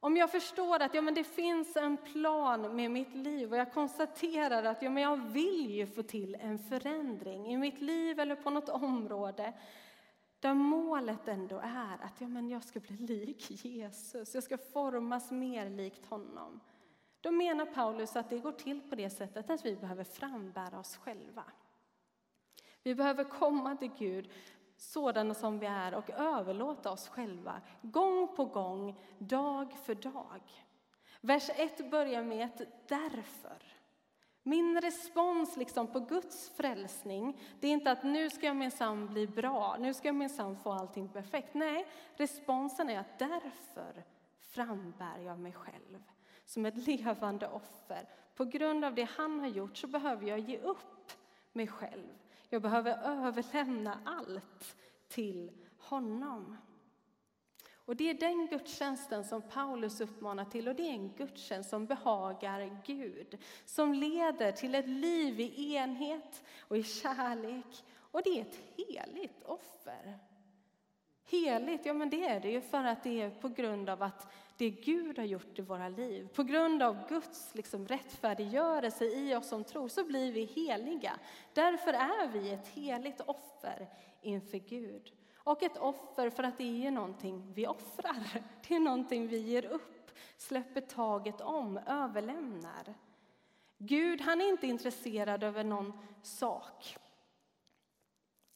Om 0.03 0.17
jag 0.17 0.31
förstår 0.31 0.81
att 0.81 0.93
ja, 0.93 1.01
men 1.01 1.13
det 1.13 1.23
finns 1.23 1.75
en 1.75 1.97
plan 1.97 2.75
med 2.75 2.91
mitt 2.91 3.15
liv 3.15 3.51
och 3.51 3.57
jag 3.57 3.73
konstaterar 3.73 4.63
att 4.63 4.81
ja, 4.81 4.89
men 4.89 5.03
jag 5.03 5.17
vill 5.17 5.71
ju 5.71 5.87
få 5.87 6.03
till 6.03 6.35
en 6.35 6.59
förändring 6.59 7.53
i 7.53 7.57
mitt 7.57 7.81
liv 7.81 8.19
eller 8.19 8.35
på 8.35 8.49
något 8.49 8.69
område 8.69 9.53
där 10.39 10.53
målet 10.53 11.27
ändå 11.27 11.59
är 11.63 11.97
att 12.01 12.21
ja, 12.21 12.27
men 12.27 12.49
jag 12.49 12.63
ska 12.63 12.79
bli 12.79 12.97
lik 12.97 13.65
Jesus, 13.65 14.35
jag 14.35 14.43
ska 14.43 14.57
formas 14.57 15.31
mer 15.31 15.69
likt 15.69 16.05
honom. 16.05 16.59
Då 17.21 17.31
menar 17.31 17.65
Paulus 17.65 18.15
att 18.15 18.29
det 18.29 18.39
går 18.39 18.51
till 18.51 18.81
på 18.89 18.95
det 18.95 19.09
sättet 19.09 19.49
att 19.49 19.65
vi 19.65 19.75
behöver 19.75 20.03
frambära 20.03 20.79
oss 20.79 20.97
själva. 20.97 21.43
Vi 22.83 22.95
behöver 22.95 23.23
komma 23.23 23.75
till 23.75 23.91
Gud 23.97 24.29
sådana 24.83 25.33
som 25.33 25.59
vi 25.59 25.65
är 25.65 25.93
och 25.93 26.09
överlåta 26.09 26.91
oss 26.91 27.07
själva 27.07 27.61
gång 27.81 28.35
på 28.35 28.45
gång, 28.45 28.99
dag 29.17 29.73
för 29.83 29.95
dag. 29.95 30.41
Vers 31.21 31.49
1 31.55 31.91
börjar 31.91 32.23
med 32.23 32.45
ett 32.45 32.89
därför. 32.89 33.63
Min 34.43 34.81
respons 34.81 35.57
liksom 35.57 35.87
på 35.87 35.99
Guds 35.99 36.49
frälsning, 36.49 37.39
det 37.59 37.67
är 37.67 37.71
inte 37.71 37.91
att 37.91 38.03
nu 38.03 38.29
ska 38.29 38.45
jag 38.45 38.55
minsann 38.55 39.07
bli 39.07 39.27
bra, 39.27 39.75
nu 39.79 39.93
ska 39.93 40.07
jag 40.07 40.15
minsann 40.15 40.57
få 40.57 40.71
allting 40.71 41.09
perfekt. 41.09 41.53
Nej, 41.53 41.87
responsen 42.15 42.89
är 42.89 42.99
att 42.99 43.19
därför 43.19 44.03
frambär 44.39 45.19
jag 45.19 45.39
mig 45.39 45.53
själv 45.53 46.03
som 46.45 46.65
ett 46.65 46.87
levande 46.87 47.47
offer. 47.47 48.09
På 48.35 48.45
grund 48.45 48.85
av 48.85 48.95
det 48.95 49.09
han 49.17 49.39
har 49.39 49.47
gjort 49.47 49.77
så 49.77 49.87
behöver 49.87 50.27
jag 50.27 50.39
ge 50.39 50.57
upp 50.57 51.11
mig 51.51 51.67
själv. 51.67 52.22
Jag 52.49 52.61
behöver 52.61 52.97
överlämna 53.03 53.99
allt 54.05 54.75
till 55.07 55.51
honom. 55.77 56.57
Och 57.85 57.95
Det 57.95 58.09
är 58.09 58.13
den 58.13 58.47
gudstjänsten 58.47 59.23
som 59.23 59.41
Paulus 59.41 60.01
uppmanar 60.01 60.45
till 60.45 60.67
och 60.67 60.75
det 60.75 60.83
är 60.89 60.93
en 60.93 61.13
gudstjänst 61.17 61.69
som 61.69 61.85
behagar 61.85 62.81
Gud. 62.85 63.37
Som 63.65 63.93
leder 63.93 64.51
till 64.51 64.75
ett 64.75 64.87
liv 64.87 65.39
i 65.39 65.75
enhet 65.75 66.43
och 66.59 66.77
i 66.77 66.83
kärlek. 66.83 67.83
Och 67.95 68.21
det 68.23 68.29
är 68.29 68.41
ett 68.41 68.59
heligt 68.77 69.43
offer. 69.43 70.19
Heligt, 71.33 71.85
ja 71.85 71.93
men 71.93 72.09
det 72.09 72.23
är 72.23 72.39
det 72.39 72.51
ju 72.51 72.61
för 72.61 72.83
att 72.83 73.03
det 73.03 73.21
är 73.21 73.29
på 73.29 73.49
grund 73.49 73.89
av 73.89 74.03
att 74.03 74.27
det 74.57 74.69
Gud 74.69 75.17
har 75.17 75.25
gjort 75.25 75.59
i 75.59 75.61
våra 75.61 75.89
liv. 75.89 76.27
På 76.35 76.43
grund 76.43 76.83
av 76.83 77.07
Guds 77.09 77.55
liksom 77.55 77.87
rättfärdiggörelse 77.87 79.05
i 79.05 79.35
oss 79.35 79.47
som 79.47 79.63
tror 79.63 79.87
så 79.87 80.03
blir 80.03 80.31
vi 80.31 80.43
heliga. 80.43 81.13
Därför 81.53 81.93
är 81.93 82.27
vi 82.27 82.51
ett 82.51 82.67
heligt 82.67 83.21
offer 83.21 83.87
inför 84.21 84.57
Gud. 84.57 85.11
Och 85.37 85.63
ett 85.63 85.77
offer 85.77 86.29
för 86.29 86.43
att 86.43 86.57
det 86.57 86.85
är 86.85 86.91
någonting 86.91 87.51
vi 87.53 87.67
offrar. 87.67 88.43
Det 88.67 88.75
är 88.75 88.79
någonting 88.79 89.27
vi 89.27 89.37
ger 89.37 89.65
upp, 89.65 90.11
släpper 90.37 90.81
taget 90.81 91.41
om, 91.41 91.77
överlämnar. 91.87 92.93
Gud 93.77 94.21
han 94.21 94.41
är 94.41 94.49
inte 94.49 94.67
intresserad 94.67 95.43
av 95.43 95.65
någon 95.65 95.93
sak. 96.21 96.97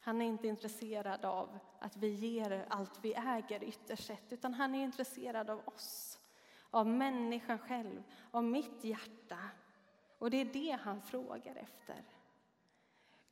Han 0.08 0.22
är 0.22 0.26
inte 0.26 0.48
intresserad 0.48 1.26
av 1.26 1.60
att 1.80 1.98
vi 1.98 2.08
ger 2.08 2.66
allt 2.70 3.00
vi 3.02 3.14
äger 3.14 3.64
ytterst 3.64 4.06
sett, 4.06 4.34
utan 4.34 4.54
han 4.54 4.76
är 4.76 4.84
intresserad 4.84 5.50
av 5.50 5.62
oss, 5.66 6.20
av 6.70 6.88
människan 6.88 7.60
själv, 7.60 8.04
av 8.32 8.44
mitt 8.44 8.84
hjärta. 8.84 9.40
Och 10.18 10.30
det 10.30 10.38
är 10.38 10.46
det 10.46 10.78
han 10.82 11.02
frågar 11.02 11.56
efter. 11.56 12.04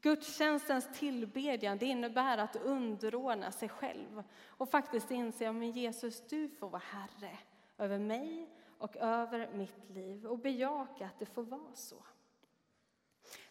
Gudstjänstens 0.02 1.00
tillbedjan 1.00 1.78
det 1.78 1.86
innebär 1.86 2.38
att 2.38 2.56
underordna 2.56 3.52
sig 3.52 3.70
själv 3.70 4.24
och 4.46 4.70
faktiskt 4.70 5.12
inse 5.12 5.50
att 5.50 5.76
Jesus, 5.76 6.28
du 6.30 6.50
får 6.50 6.70
vara 6.70 6.82
Herre 6.86 7.38
över 7.78 8.00
mig 8.00 8.50
och 8.78 8.98
över 8.98 9.50
mitt 9.54 9.90
liv 9.90 10.26
och 10.26 10.40
bejaka 10.40 11.06
att 11.06 11.20
det 11.20 11.26
får 11.26 11.44
vara 11.44 11.74
så. 11.74 12.04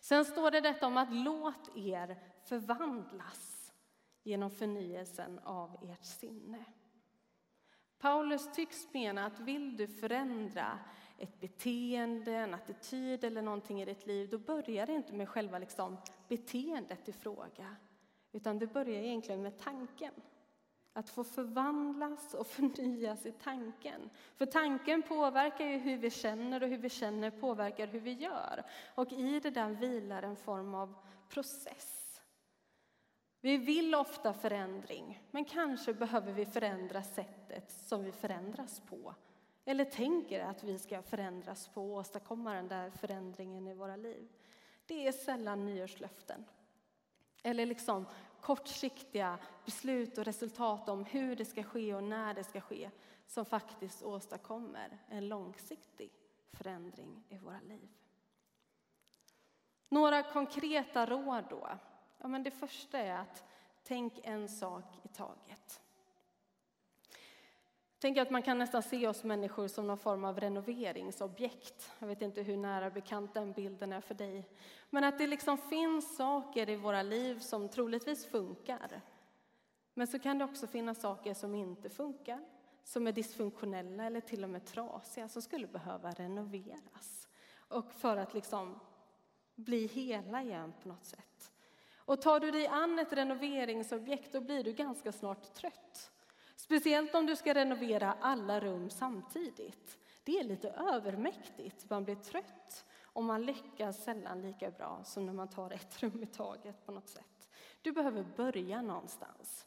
Sen 0.01 0.25
står 0.25 0.51
det 0.51 0.61
detta 0.61 0.87
om 0.87 0.97
att 0.97 1.13
låt 1.13 1.77
er 1.77 2.19
förvandlas 2.45 3.73
genom 4.23 4.51
förnyelsen 4.51 5.39
av 5.39 5.77
ert 5.83 6.05
sinne. 6.05 6.65
Paulus 7.99 8.53
tycks 8.53 8.93
mena 8.93 9.27
att 9.27 9.41
vill 9.41 9.77
du 9.77 9.89
förändra 9.89 10.79
ett 11.19 11.41
beteende, 11.41 12.33
en 12.33 12.55
attityd 12.55 13.25
eller 13.25 13.43
någonting 13.43 13.83
i 13.83 13.85
ditt 13.85 14.07
liv, 14.07 14.31
då 14.31 14.39
börjar 14.39 14.87
det 14.87 14.93
inte 14.93 15.13
med 15.13 15.29
själva 15.29 15.59
liksom 15.59 15.97
beteendet 16.29 17.09
i 17.09 17.13
fråga, 17.13 17.77
utan 18.33 18.59
det 18.59 18.67
börjar 18.67 19.03
egentligen 19.03 19.43
med 19.43 19.59
tanken. 19.59 20.15
Att 20.97 21.11
få 21.11 21.25
förvandlas 21.25 22.35
och 22.35 22.47
förnyas 22.57 23.27
i 23.27 23.33
tanken. 23.33 24.11
För 24.37 24.47
tanken 24.47 25.03
påverkar 25.03 25.67
ju 25.67 25.79
hur 25.79 25.97
vi 25.97 26.11
känner 26.11 26.63
och 26.63 26.69
hur 26.69 26.79
vi 26.79 26.91
känner 26.91 27.31
påverkar 27.31 27.87
hur 27.87 28.01
vi 28.01 28.13
gör. 28.13 28.65
Och 28.95 29.13
i 29.13 29.41
det 29.41 29.51
där 29.51 29.71
vilar 29.71 30.23
en 30.23 30.37
form 30.37 30.75
av 30.75 30.95
process. 31.29 32.21
Vi 33.41 33.57
vill 33.57 33.95
ofta 33.95 34.35
förändring, 34.35 35.23
men 35.31 35.45
kanske 35.45 35.95
behöver 35.95 36.33
vi 36.33 36.47
förändra 36.47 37.03
sättet 37.03 37.71
som 37.71 38.05
vi 38.05 38.13
förändras 38.13 38.81
på 38.81 39.15
eller 39.65 39.85
tänker 39.85 40.41
att 40.41 40.65
vi 40.65 40.79
ska 40.79 41.03
förändras 41.03 41.69
på 41.69 41.83
och 41.83 41.99
åstadkomma 41.99 42.55
den 42.55 42.69
där 42.69 42.91
förändringen 42.91 43.69
i 43.69 43.75
våra 43.75 43.97
liv. 43.97 44.29
Det 44.87 45.07
är 45.07 45.13
sällan 45.13 45.65
nyårslöften. 45.65 46.45
Eller 47.43 47.67
liksom 47.67 48.07
kortsiktiga 48.45 49.39
beslut 49.65 50.19
och 50.19 50.25
resultat 50.25 50.89
om 50.89 51.05
hur 51.05 51.37
det 51.37 51.45
ska 51.45 51.63
ske 51.63 51.95
och 51.95 52.05
när 52.05 52.35
det 52.35 52.45
ska 52.45 52.61
ske 52.61 52.91
som 53.27 53.45
faktiskt 53.45 54.03
åstadkommer 54.03 54.99
en 55.09 55.29
långsiktig 55.29 56.13
förändring 56.53 57.25
i 57.29 57.39
våra 57.39 57.61
liv. 57.61 57.89
Några 59.89 60.23
konkreta 60.23 61.07
råd 61.07 61.45
då. 61.51 61.69
Ja, 62.19 62.29
men 62.29 62.43
det 62.43 62.51
första 62.51 62.99
är 62.99 63.17
att 63.17 63.45
tänk 63.83 64.21
en 64.25 64.49
sak 64.49 64.85
i 65.03 65.09
taget 65.09 65.81
tänker 68.05 68.23
att 68.23 68.31
man 68.31 68.43
kan 68.43 68.59
nästan 68.59 68.83
se 68.83 69.07
oss 69.07 69.25
människor 69.25 69.69
som 69.69 69.87
någon 69.87 69.99
form 69.99 70.25
av 70.25 70.41
renoveringsobjekt. 70.41 71.93
Jag 71.99 72.07
vet 72.07 72.23
inte 72.23 72.43
hur 72.43 72.57
nära 72.57 72.91
bekant 72.91 73.35
den 73.35 73.53
bilden 73.53 73.93
är 73.93 74.01
för 74.01 74.15
dig. 74.15 74.49
Men 74.91 75.05
att 75.05 75.19
det 75.19 75.27
liksom 75.27 75.59
finns 75.59 76.17
saker 76.17 76.69
i 76.69 76.77
våra 76.77 77.03
liv 77.03 77.39
som 77.39 77.69
troligtvis 77.69 78.27
funkar. 78.27 79.01
Men 79.95 80.07
så 80.07 80.19
kan 80.19 80.39
det 80.39 80.45
också 80.45 80.67
finnas 80.67 81.01
saker 81.01 81.35
som 81.35 81.55
inte 81.55 81.91
funkar, 81.91 82.41
som 82.83 83.07
är 83.07 83.13
dysfunktionella 83.13 84.05
eller 84.05 84.21
till 84.21 84.45
och 84.45 84.51
med 84.51 84.65
trasiga, 84.65 85.29
som 85.29 85.43
skulle 85.43 85.67
behöva 85.67 86.11
renoveras. 86.11 87.29
Och 87.69 87.93
för 87.93 88.17
att 88.17 88.35
liksom 88.35 88.81
bli 89.55 89.87
hela 89.87 90.43
igen 90.43 90.73
på 90.83 90.89
något 90.89 91.05
sätt. 91.05 91.53
Och 91.97 92.23
tar 92.23 92.41
du 92.41 92.51
dig 92.51 92.67
an 92.67 92.99
ett 92.99 93.13
renoveringsobjekt, 93.13 94.33
då 94.33 94.41
blir 94.41 94.65
du 94.65 94.73
ganska 94.73 95.13
snart 95.13 95.55
trött. 95.55 96.11
Speciellt 96.57 97.15
om 97.15 97.27
du 97.27 97.37
ska 97.37 97.55
renovera 97.55 98.17
alla 98.21 98.61
rum 98.61 98.91
samtidigt. 98.91 99.99
Det 100.25 100.39
är 100.39 100.45
lite 100.45 100.71
övermäktigt, 100.71 101.91
man 101.91 102.05
blir 102.05 102.15
trött 102.15 102.85
och 103.03 103.25
man 103.25 103.47
lyckas 103.47 104.05
sällan 104.05 104.43
lika 104.43 104.71
bra 104.71 105.01
som 105.05 105.27
när 105.27 105.33
man 105.33 105.49
tar 105.49 105.71
ett 105.71 106.03
rum 106.03 106.23
i 106.23 106.27
taget 106.27 106.87
på 106.87 106.93
något 106.93 107.09
sätt. 107.09 107.49
Du 107.83 107.93
behöver 107.93 108.25
börja 108.37 108.83
någonstans. 108.83 109.67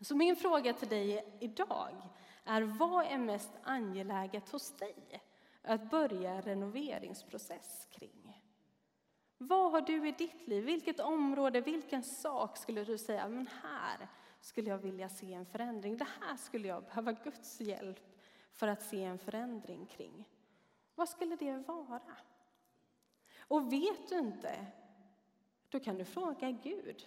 Så 0.00 0.16
min 0.16 0.36
fråga 0.36 0.72
till 0.72 0.88
dig 0.88 1.36
idag 1.40 2.08
är 2.44 2.62
vad 2.62 3.06
är 3.06 3.18
mest 3.18 3.50
angeläget 3.62 4.48
hos 4.48 4.76
dig 4.76 5.22
att 5.62 5.90
börja 5.90 6.30
en 6.30 6.42
renoveringsprocess 6.42 7.86
kring? 7.90 8.42
Vad 9.38 9.72
har 9.72 9.80
du 9.80 10.08
i 10.08 10.12
ditt 10.12 10.48
liv? 10.48 10.64
Vilket 10.64 11.00
område, 11.00 11.60
vilken 11.60 12.02
sak 12.02 12.56
skulle 12.56 12.84
du 12.84 12.98
säga, 12.98 13.28
men 13.28 13.48
här 13.62 14.08
skulle 14.44 14.70
jag 14.70 14.78
vilja 14.78 15.08
se 15.08 15.34
en 15.34 15.46
förändring. 15.46 15.96
Det 15.96 16.06
här 16.20 16.36
skulle 16.36 16.68
jag 16.68 16.84
behöva 16.84 17.12
Guds 17.12 17.60
hjälp 17.60 18.00
för 18.52 18.68
att 18.68 18.82
se 18.82 19.04
en 19.04 19.18
förändring 19.18 19.86
kring. 19.86 20.24
Vad 20.94 21.08
skulle 21.08 21.36
det 21.36 21.56
vara? 21.56 22.16
Och 23.38 23.72
vet 23.72 24.08
du 24.08 24.18
inte, 24.18 24.66
då 25.68 25.80
kan 25.80 25.98
du 25.98 26.04
fråga 26.04 26.50
Gud. 26.50 27.06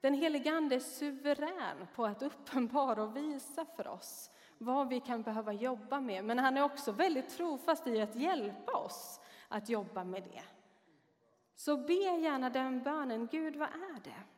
Den 0.00 0.14
helige 0.14 0.52
Ande 0.52 0.74
är 0.74 0.80
suverän 0.80 1.86
på 1.94 2.04
att 2.04 2.22
uppenbara 2.22 3.02
och 3.02 3.16
visa 3.16 3.64
för 3.64 3.88
oss 3.88 4.30
vad 4.58 4.88
vi 4.88 5.00
kan 5.00 5.22
behöva 5.22 5.52
jobba 5.52 6.00
med. 6.00 6.24
Men 6.24 6.38
han 6.38 6.56
är 6.56 6.62
också 6.62 6.92
väldigt 6.92 7.28
trofast 7.28 7.86
i 7.86 8.00
att 8.00 8.16
hjälpa 8.16 8.72
oss 8.72 9.20
att 9.48 9.68
jobba 9.68 10.04
med 10.04 10.22
det. 10.22 10.42
Så 11.54 11.76
be 11.76 11.92
gärna 11.92 12.50
den 12.50 12.82
bönen, 12.82 13.26
Gud 13.26 13.56
vad 13.56 13.68
är 13.68 14.00
det? 14.04 14.33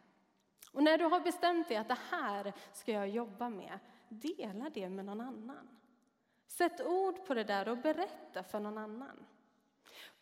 Och 0.77 0.83
när 0.83 0.99
du 0.99 1.05
har 1.05 1.21
bestämt 1.21 1.69
dig 1.69 1.77
att 1.77 1.89
det 1.89 1.99
här 2.11 2.53
ska 2.73 2.93
jag 2.93 3.09
jobba 3.09 3.49
med, 3.49 3.79
dela 4.09 4.71
det 4.71 4.89
med 4.89 5.05
någon 5.05 5.21
annan. 5.21 5.69
Sätt 6.47 6.81
ord 6.81 7.27
på 7.27 7.35
det 7.35 7.45
där 7.45 7.69
och 7.69 7.79
berätta 7.79 8.43
för 8.43 8.61
någon 8.61 8.79
annan. 8.79 9.27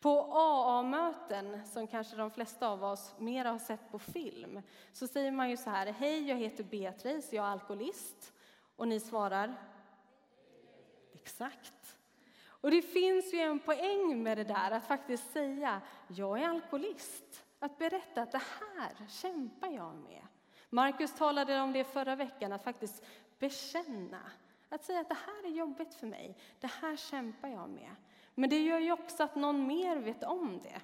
På 0.00 0.20
AA-möten, 0.32 1.66
som 1.66 1.87
kanske 1.87 2.16
de 2.16 2.30
flesta 2.30 2.68
av 2.68 2.84
oss 2.84 3.14
mer 3.18 3.44
har 3.44 3.58
sett 3.58 3.90
på 3.90 3.99
film, 3.99 4.62
så 4.92 5.06
säger 5.06 5.30
man 5.30 5.50
ju 5.50 5.56
så 5.56 5.70
här, 5.70 5.87
hej 5.87 6.28
jag 6.28 6.37
heter 6.37 6.64
Beatrice, 6.64 7.32
jag 7.32 7.46
är 7.46 7.50
alkoholist. 7.50 8.32
Och 8.76 8.88
ni 8.88 9.00
svarar? 9.00 9.54
Exakt. 11.14 11.99
Och 12.46 12.70
det 12.70 12.82
finns 12.82 13.34
ju 13.34 13.38
en 13.38 13.58
poäng 13.58 14.23
med 14.23 14.38
det 14.38 14.44
där, 14.44 14.70
att 14.70 14.87
faktiskt 14.87 15.32
säga, 15.32 15.80
jag 16.08 16.42
är 16.42 16.49
alkoholist. 16.49 17.44
Att 17.58 17.78
berätta 17.78 18.23
att 18.23 18.32
det 18.32 18.42
här 18.61 19.08
kämpar 19.08 19.68
jag 19.68 19.94
med. 19.94 20.26
Markus 20.75 21.14
talade 21.14 21.61
om 21.61 21.73
det 21.73 21.85
förra 21.85 22.16
veckan, 22.16 22.52
att 22.52 22.64
faktiskt 22.64 23.04
bekänna. 23.38 24.21
Att 24.69 24.85
säga 24.85 25.00
att 25.00 25.09
det 25.09 25.16
här 25.26 25.47
är 25.47 25.57
jobbigt 25.57 25.95
för 25.95 26.07
mig, 26.07 26.37
det 26.61 26.66
här 26.66 26.97
kämpar 26.97 27.49
jag 27.49 27.69
med. 27.69 27.90
Men 28.35 28.50
det 28.50 28.62
gör 28.62 28.78
ju 28.78 28.93
också 28.93 29.23
att 29.23 29.37
någon 29.37 29.66
mer 29.66 29.97
vet 29.97 30.25
om 30.25 30.61
det. 30.62 30.81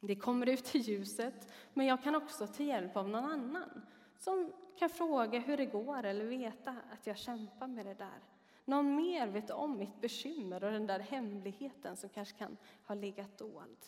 Det 0.00 0.16
kommer 0.16 0.48
ut 0.48 0.74
i 0.74 0.78
ljuset, 0.78 1.52
men 1.74 1.86
jag 1.86 2.02
kan 2.02 2.14
också 2.14 2.46
ta 2.46 2.62
hjälp 2.62 2.96
av 2.96 3.08
någon 3.08 3.24
annan 3.24 3.86
som 4.18 4.52
kan 4.78 4.88
fråga 4.88 5.38
hur 5.38 5.56
det 5.56 5.66
går 5.66 6.04
eller 6.04 6.24
veta 6.24 6.76
att 6.92 7.06
jag 7.06 7.18
kämpar 7.18 7.66
med 7.66 7.86
det 7.86 7.94
där. 7.94 8.20
Någon 8.64 8.96
mer 8.96 9.26
vet 9.26 9.50
om 9.50 9.78
mitt 9.78 10.00
bekymmer 10.00 10.64
och 10.64 10.72
den 10.72 10.86
där 10.86 11.00
hemligheten 11.00 11.96
som 11.96 12.10
kanske 12.10 12.38
kan 12.38 12.56
ha 12.86 12.94
legat 12.94 13.38
dold. 13.38 13.86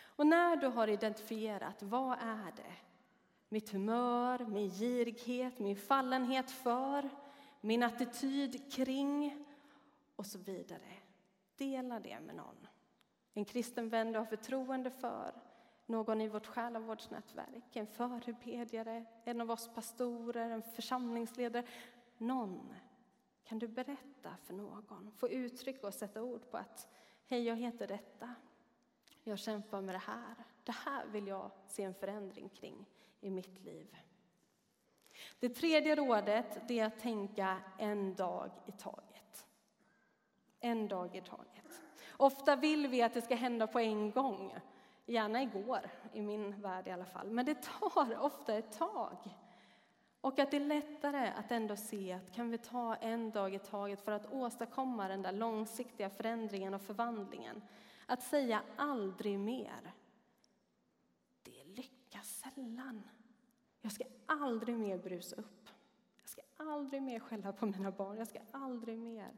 Och 0.00 0.26
när 0.26 0.56
du 0.56 0.66
har 0.66 0.88
identifierat 0.88 1.82
vad 1.82 2.18
är 2.20 2.52
det? 2.56 2.87
Mitt 3.48 3.70
humör, 3.70 4.46
min 4.46 4.70
girighet, 4.70 5.58
min 5.58 5.76
fallenhet 5.76 6.50
för, 6.50 7.10
min 7.60 7.82
attityd 7.82 8.72
kring 8.72 9.44
och 10.16 10.26
så 10.26 10.38
vidare. 10.38 10.92
Dela 11.56 12.00
det 12.00 12.20
med 12.20 12.34
någon. 12.34 12.66
En 13.34 13.44
kristen 13.44 13.88
vän 13.88 14.12
du 14.12 14.18
har 14.18 14.26
förtroende 14.26 14.90
för, 14.90 15.32
någon 15.86 16.20
i 16.20 16.28
vårt 16.28 16.46
själavårdsnätverk, 16.46 17.76
en 17.76 17.86
förebedjare, 17.86 19.04
en 19.24 19.40
av 19.40 19.50
oss 19.50 19.70
pastorer, 19.74 20.50
en 20.50 20.62
församlingsledare. 20.62 21.66
Någon 22.18 22.74
kan 23.44 23.58
du 23.58 23.68
berätta 23.68 24.36
för 24.44 24.54
någon, 24.54 25.12
få 25.16 25.28
uttrycka 25.28 25.86
och 25.86 25.94
sätta 25.94 26.22
ord 26.22 26.50
på 26.50 26.56
att 26.56 26.88
hej, 27.26 27.42
jag 27.42 27.56
heter 27.56 27.86
detta. 27.86 28.34
Jag 29.24 29.38
kämpar 29.38 29.80
med 29.80 29.94
det 29.94 29.98
här. 29.98 30.34
Det 30.68 30.74
här 30.84 31.06
vill 31.06 31.26
jag 31.26 31.50
se 31.66 31.82
en 31.82 31.94
förändring 31.94 32.48
kring 32.48 32.86
i 33.20 33.30
mitt 33.30 33.64
liv. 33.64 33.96
Det 35.38 35.48
tredje 35.48 35.94
rådet 35.94 36.70
är 36.70 36.84
att 36.84 36.98
tänka 36.98 37.56
en 37.78 38.14
dag 38.14 38.50
i 38.66 38.72
taget. 38.72 39.46
En 40.60 40.88
dag 40.88 41.16
i 41.16 41.20
taget. 41.20 41.80
Ofta 42.16 42.56
vill 42.56 42.86
vi 42.86 43.02
att 43.02 43.14
det 43.14 43.22
ska 43.22 43.34
hända 43.34 43.66
på 43.66 43.78
en 43.78 44.10
gång. 44.10 44.54
Gärna 45.06 45.42
igår, 45.42 45.90
i 46.12 46.22
min 46.22 46.60
värld 46.60 46.86
i 46.86 46.90
alla 46.90 47.06
fall. 47.06 47.30
Men 47.30 47.46
det 47.46 47.62
tar 47.62 48.18
ofta 48.24 48.54
ett 48.54 48.78
tag. 48.78 49.16
Och 50.20 50.38
att 50.38 50.50
det 50.50 50.56
är 50.56 50.60
lättare 50.60 51.32
att 51.36 51.52
ändå 51.52 51.76
se 51.76 52.12
att 52.12 52.32
kan 52.32 52.50
vi 52.50 52.58
ta 52.58 52.94
en 52.94 53.30
dag 53.30 53.54
i 53.54 53.58
taget 53.58 54.00
för 54.00 54.12
att 54.12 54.32
åstadkomma 54.32 55.08
den 55.08 55.22
där 55.22 55.32
långsiktiga 55.32 56.10
förändringen 56.10 56.74
och 56.74 56.82
förvandlingen. 56.82 57.62
Att 58.06 58.22
säga 58.22 58.62
aldrig 58.76 59.38
mer. 59.38 59.92
Det 62.18 62.24
sällan. 62.24 63.02
Jag 63.80 63.92
ska 63.92 64.04
aldrig 64.26 64.78
mer 64.78 64.98
brusa 64.98 65.36
upp. 65.36 65.68
Jag 66.20 66.28
ska 66.28 66.40
aldrig 66.56 67.02
mer 67.02 67.20
skälla 67.20 67.52
på 67.52 67.66
mina 67.66 67.90
barn. 67.90 68.16
Jag 68.16 68.28
ska 68.28 68.38
aldrig 68.50 68.98
mer. 68.98 69.36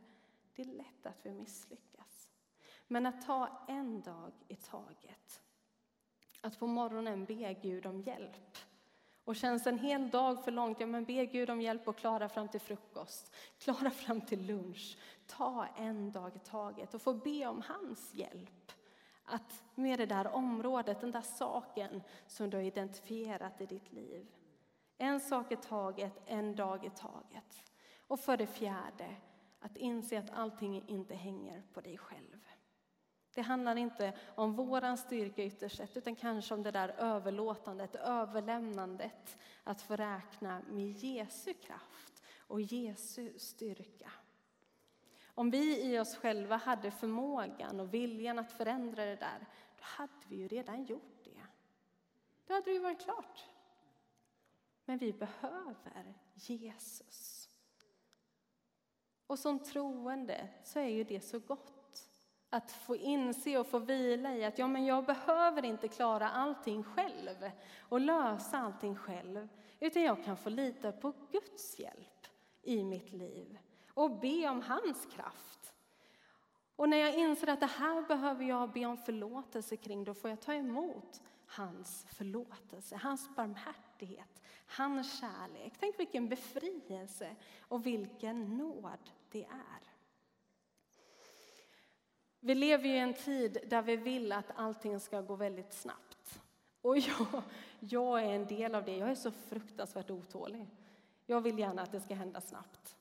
Det 0.54 0.62
är 0.62 0.66
lätt 0.66 1.06
att 1.06 1.18
vi 1.22 1.32
misslyckas. 1.32 2.28
Men 2.87 3.06
att 3.06 3.26
ta 3.26 3.64
en 3.68 4.00
dag 4.00 4.32
i 4.49 4.56
taget. 4.56 5.40
Att 6.40 6.58
på 6.58 6.66
morgonen 6.66 7.25
be 7.25 7.54
Gud 7.54 7.87
om 7.87 8.00
hjälp. 8.00 8.56
Och 9.25 9.37
känns 9.37 9.66
en 9.66 9.78
hel 9.78 10.10
dag 10.10 10.44
för 10.44 10.50
långt, 10.50 10.80
ja 10.80 10.87
men 10.87 11.04
be 11.04 11.26
Gud 11.26 11.50
om 11.50 11.60
hjälp 11.60 11.88
att 11.88 11.96
klara 11.96 12.28
fram 12.28 12.49
till 12.49 12.60
frukost, 12.60 13.34
klara 13.58 13.90
fram 13.90 14.20
till 14.20 14.46
lunch. 14.46 14.99
Ta 15.26 15.66
en 15.76 16.12
dag 16.12 16.36
i 16.36 16.38
taget 16.38 16.95
och 16.95 17.02
få 17.02 17.14
be 17.14 17.47
om 17.47 17.62
hans 17.66 18.14
hjälp. 18.14 18.59
Att 19.30 19.62
med 19.75 19.99
det 19.99 20.06
där 20.06 20.26
området, 20.26 21.00
den 21.00 21.10
där 21.10 21.21
saken 21.21 22.02
som 22.26 22.50
du 22.50 22.56
har 22.56 22.64
identifierat 22.64 23.60
i 23.60 23.66
ditt 23.66 23.93
liv. 23.93 24.26
En 24.99 25.21
sak 25.21 25.52
i 25.52 25.56
taget, 25.56 26.12
en 26.26 26.56
dag 26.56 26.84
i 26.84 26.90
taget. 26.90 27.64
Och 28.06 28.21
för 28.21 28.36
det 28.36 28.47
fjärde, 28.47 29.16
att 29.60 29.76
inse 29.76 30.19
att 30.19 30.30
allting 30.30 30.88
inte 30.88 31.14
hänger 31.14 31.62
på 31.73 31.80
dig 31.80 31.99
själv. 31.99 32.49
Det 33.34 33.40
handlar 33.40 33.76
inte 33.76 34.12
om 34.34 34.54
våran 34.54 34.99
styrka 34.99 35.45
ytterst 35.45 35.76
sett, 35.76 35.97
utan 35.97 36.16
kanske 36.16 36.54
om 36.54 36.62
det 36.62 36.71
där 36.71 36.88
överlåtandet, 36.88 37.95
överlämnandet, 37.95 39.38
att 39.64 39.82
få 39.82 39.97
räkna 39.97 40.62
med 40.69 40.90
Jesu 40.90 41.54
kraft 41.54 42.23
och 42.38 42.60
Jesu 42.60 43.38
styrka. 43.38 44.10
Om 45.40 45.50
vi 45.50 45.92
i 45.92 45.98
oss 45.98 46.16
själva 46.16 46.56
hade 46.56 46.90
förmågan 46.90 47.80
och 47.80 47.94
viljan 47.94 48.38
att 48.38 48.52
förändra 48.52 49.04
det 49.04 49.16
där, 49.16 49.46
då 49.78 49.82
hade 49.84 50.26
vi 50.28 50.36
ju 50.36 50.48
redan 50.48 50.84
gjort 50.84 51.24
det. 51.24 51.40
Då 52.46 52.54
hade 52.54 52.66
det 52.66 52.72
ju 52.72 52.78
varit 52.78 53.00
klart. 53.00 53.44
Men 54.84 54.98
vi 54.98 55.12
behöver 55.12 56.14
Jesus. 56.34 57.48
Och 59.26 59.38
som 59.38 59.58
troende 59.58 60.48
så 60.64 60.78
är 60.78 60.88
ju 60.88 61.04
det 61.04 61.20
så 61.20 61.38
gott 61.38 62.08
att 62.50 62.72
få 62.72 62.96
inse 62.96 63.58
och 63.58 63.66
få 63.66 63.78
vila 63.78 64.34
i 64.34 64.44
att 64.44 64.58
ja, 64.58 64.66
men 64.66 64.84
jag 64.84 65.04
behöver 65.04 65.64
inte 65.64 65.88
klara 65.88 66.30
allting 66.30 66.84
själv 66.84 67.50
och 67.78 68.00
lösa 68.00 68.58
allting 68.58 68.96
själv, 68.96 69.48
utan 69.80 70.02
jag 70.02 70.24
kan 70.24 70.36
få 70.36 70.48
lita 70.48 70.92
på 70.92 71.12
Guds 71.32 71.78
hjälp 71.78 72.26
i 72.62 72.84
mitt 72.84 73.12
liv 73.12 73.58
och 73.94 74.20
be 74.20 74.48
om 74.48 74.62
hans 74.62 75.06
kraft. 75.06 75.72
Och 76.76 76.88
när 76.88 76.96
jag 76.96 77.14
inser 77.14 77.46
att 77.46 77.60
det 77.60 77.66
här 77.66 78.02
behöver 78.02 78.44
jag 78.44 78.72
be 78.72 78.86
om 78.86 78.96
förlåtelse 78.96 79.76
kring, 79.76 80.04
då 80.04 80.14
får 80.14 80.30
jag 80.30 80.40
ta 80.40 80.54
emot 80.54 81.22
hans 81.46 82.06
förlåtelse, 82.08 82.96
hans 82.96 83.36
barmhärtighet, 83.36 84.42
hans 84.66 85.20
kärlek. 85.20 85.72
Tänk 85.80 85.98
vilken 85.98 86.28
befrielse 86.28 87.36
och 87.60 87.86
vilken 87.86 88.56
nåd 88.58 89.10
det 89.30 89.44
är. 89.44 89.90
Vi 92.40 92.54
lever 92.54 92.86
i 92.86 92.98
en 92.98 93.14
tid 93.14 93.58
där 93.66 93.82
vi 93.82 93.96
vill 93.96 94.32
att 94.32 94.50
allting 94.54 95.00
ska 95.00 95.20
gå 95.20 95.36
väldigt 95.36 95.72
snabbt. 95.72 96.40
Och 96.82 96.98
jag, 96.98 97.42
jag 97.80 98.22
är 98.22 98.34
en 98.34 98.46
del 98.46 98.74
av 98.74 98.84
det. 98.84 98.96
Jag 98.96 99.10
är 99.10 99.14
så 99.14 99.30
fruktansvärt 99.30 100.10
otålig. 100.10 100.66
Jag 101.26 101.40
vill 101.40 101.58
gärna 101.58 101.82
att 101.82 101.92
det 101.92 102.00
ska 102.00 102.14
hända 102.14 102.40
snabbt. 102.40 102.96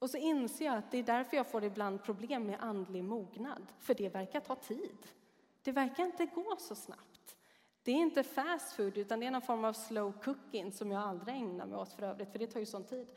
Och 0.00 0.10
så 0.10 0.16
inser 0.16 0.64
jag 0.64 0.76
att 0.76 0.90
det 0.90 0.98
är 0.98 1.02
därför 1.02 1.36
jag 1.36 1.46
får 1.46 1.64
ibland 1.64 2.02
problem 2.02 2.46
med 2.46 2.56
andlig 2.60 3.04
mognad. 3.04 3.66
För 3.78 3.94
det 3.94 4.08
verkar 4.08 4.40
ta 4.40 4.54
tid. 4.54 5.06
Det 5.62 5.72
verkar 5.72 6.04
inte 6.04 6.26
gå 6.26 6.56
så 6.58 6.74
snabbt. 6.74 7.36
Det 7.82 7.90
är 7.90 7.96
inte 7.96 8.22
fast 8.22 8.72
food, 8.72 8.98
utan 8.98 9.20
det 9.20 9.26
är 9.26 9.30
någon 9.30 9.42
form 9.42 9.64
av 9.64 9.72
slow 9.72 10.12
cooking 10.12 10.72
som 10.72 10.90
jag 10.90 11.02
aldrig 11.02 11.36
ägnar 11.36 11.66
mig 11.66 11.78
åt 11.78 11.92
för 11.92 12.02
övrigt, 12.02 12.32
för 12.32 12.38
det 12.38 12.46
tar 12.46 12.60
ju 12.60 12.66
sån 12.66 12.84
tid. 12.84 13.08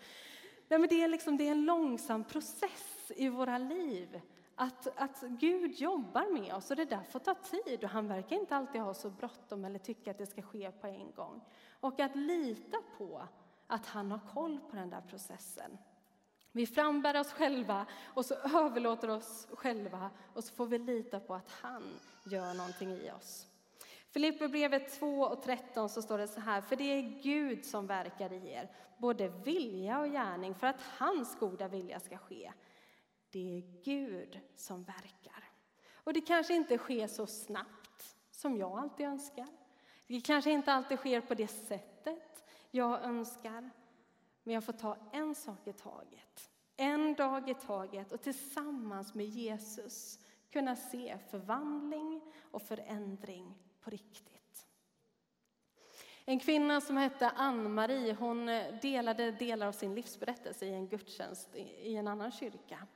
Nej, 0.67 0.80
men 0.80 0.89
det, 0.89 1.04
är 1.04 1.08
liksom, 1.08 1.38
det 1.38 1.48
är 1.48 1.52
en 1.52 1.65
långsam 1.65 2.24
process 2.24 3.12
i 3.15 3.30
våra 3.30 3.58
liv. 3.58 4.22
Att, 4.56 4.88
att 5.00 5.22
Gud 5.22 5.72
jobbar 5.72 6.34
med 6.34 6.54
oss 6.54 6.72
och 6.72 6.78
det 6.78 6.86
där 6.86 7.04
får 7.04 7.19
ta 7.19 7.34
tid 7.36 7.84
och 7.84 7.89
han 7.89 8.08
verkar 8.08 8.36
inte 8.36 8.56
alltid 8.56 8.82
ha 8.82 8.93
så 8.93 9.10
bråttom 9.10 9.65
eller 9.65 9.80
tycka 9.80 10.12
att 10.12 10.17
det 10.17 10.26
ska 10.26 10.41
ske 10.41 10.72
på 10.72 10.88
en 10.88 11.12
gång. 11.12 11.41
Och 11.80 12.00
att 12.00 12.15
lita 12.15 12.78
på 12.98 13.28
att 13.67 13.86
han 13.86 14.12
har 14.12 14.19
koll 14.34 14.60
på 14.69 14.76
den 14.76 14.89
där 14.89 15.02
processen. 15.02 15.78
Vi 16.56 16.68
frambär 16.68 17.20
oss 17.20 17.32
själva 17.32 17.86
och 18.06 18.26
så 18.26 18.34
överlåter 18.34 19.10
oss 19.10 19.48
själva 19.52 20.10
och 20.34 20.44
så 20.44 20.54
får 20.54 20.66
vi 20.66 20.78
lita 20.78 21.20
på 21.20 21.36
att 21.36 21.52
han 21.52 22.00
gör 22.26 22.54
någonting 22.54 22.92
i 22.92 23.12
oss. 23.12 23.48
Filipperbrevet 24.12 25.00
2 25.00 25.22
och 25.22 25.44
13 25.44 25.89
så 25.89 26.02
står 26.02 26.18
det 26.18 26.28
så 26.28 26.39
här, 26.39 26.62
för 26.62 26.76
det 26.76 26.84
är 26.84 27.22
Gud 27.24 27.66
som 27.66 27.88
verkar 27.88 28.34
i 28.34 28.52
er, 28.52 28.72
både 28.98 29.28
vilja 29.28 30.00
och 30.00 30.08
gärning 30.08 30.56
för 30.56 30.68
att 30.68 30.82
hans 30.82 31.39
goda 31.39 31.68
vilja 31.68 32.00
ska 32.00 32.18
ske. 32.18 32.52
Det 33.32 33.58
är 33.58 33.84
Gud 33.84 34.39
som 34.56 34.84
verkar. 34.84 35.50
Och 35.96 36.13
det 36.13 36.22
kanske 36.22 36.54
inte 36.54 36.78
sker 36.78 37.08
så 37.08 37.28
snabbt 37.28 38.16
som 38.32 38.58
jag 38.58 38.80
alltid 38.80 39.06
önskar. 39.06 39.48
Det 40.08 40.22
kanske 40.22 40.52
inte 40.52 40.74
alltid 40.74 40.98
sker 40.98 41.22
på 41.22 41.34
det 41.34 41.48
sättet 41.48 42.44
jag 42.72 43.04
önskar. 43.04 43.70
Men 44.43 44.53
jag 44.53 44.63
får 44.63 44.73
ta 44.73 44.97
en 45.12 45.36
sak 45.36 45.67
i 45.67 45.73
taget, 45.73 46.49
en 46.77 47.13
dag 47.13 47.49
i 47.49 47.53
taget 47.53 48.12
och 48.12 48.21
tillsammans 48.21 49.13
med 49.13 49.25
Jesus 49.25 50.19
kunna 50.51 50.75
se 50.75 51.17
förvandling 51.32 52.21
och 52.51 52.62
förändring 52.62 53.56
på 53.82 53.89
riktigt. 53.89 54.67
En 56.25 56.39
kvinna 56.39 56.82
som 56.82 56.97
hette 56.97 57.29
Ann-Marie 57.29 58.13
hon 58.13 58.45
delade 58.82 59.32
delar 59.32 59.67
av 59.67 59.71
sin 59.71 59.95
livsberättelse 59.95 60.65
i 60.65 60.73
en 60.73 60.88
gudstjänst 60.88 61.56
i 61.56 61.95
en 61.95 62.08
annan 62.08 62.32
kyrka. 62.32 62.88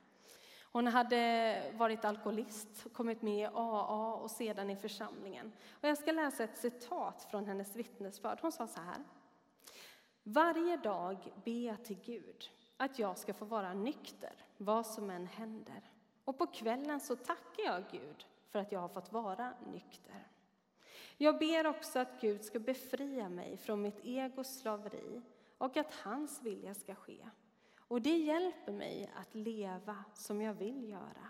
Hon 0.72 0.86
hade 0.86 1.72
varit 1.76 2.04
alkoholist, 2.04 2.86
kommit 2.92 3.22
med 3.22 3.38
i 3.40 3.46
AA 3.54 4.14
och 4.14 4.30
sedan 4.30 4.70
i 4.70 4.76
församlingen. 4.76 5.52
Och 5.70 5.88
jag 5.88 5.98
ska 5.98 6.12
läsa 6.12 6.44
ett 6.44 6.58
citat 6.58 7.26
från 7.30 7.46
hennes 7.46 7.76
vittnesbörd. 7.76 8.38
Hon 8.42 8.52
sa 8.52 8.66
så 8.66 8.80
här. 8.80 9.04
Varje 10.30 10.76
dag 10.76 11.32
ber 11.44 11.66
jag 11.66 11.84
till 11.84 11.98
Gud 12.04 12.50
att 12.76 12.98
jag 12.98 13.18
ska 13.18 13.34
få 13.34 13.44
vara 13.44 13.74
nykter, 13.74 14.32
vad 14.56 14.86
som 14.86 15.10
än 15.10 15.26
händer. 15.26 15.90
Och 16.24 16.38
på 16.38 16.46
kvällen 16.46 17.00
så 17.00 17.16
tackar 17.16 17.64
jag 17.64 17.82
Gud 17.90 18.26
för 18.48 18.58
att 18.58 18.72
jag 18.72 18.80
har 18.80 18.88
fått 18.88 19.12
vara 19.12 19.52
nykter. 19.72 20.26
Jag 21.16 21.38
ber 21.38 21.66
också 21.66 21.98
att 21.98 22.20
Gud 22.20 22.44
ska 22.44 22.58
befria 22.58 23.28
mig 23.28 23.56
från 23.56 23.82
mitt 23.82 24.00
egos 24.04 24.60
slaveri 24.60 25.22
och 25.58 25.76
att 25.76 25.94
hans 25.94 26.42
vilja 26.42 26.74
ska 26.74 26.94
ske. 26.94 27.28
Och 27.78 28.02
det 28.02 28.16
hjälper 28.16 28.72
mig 28.72 29.10
att 29.16 29.34
leva 29.34 30.04
som 30.14 30.42
jag 30.42 30.54
vill 30.54 30.88
göra. 30.88 31.28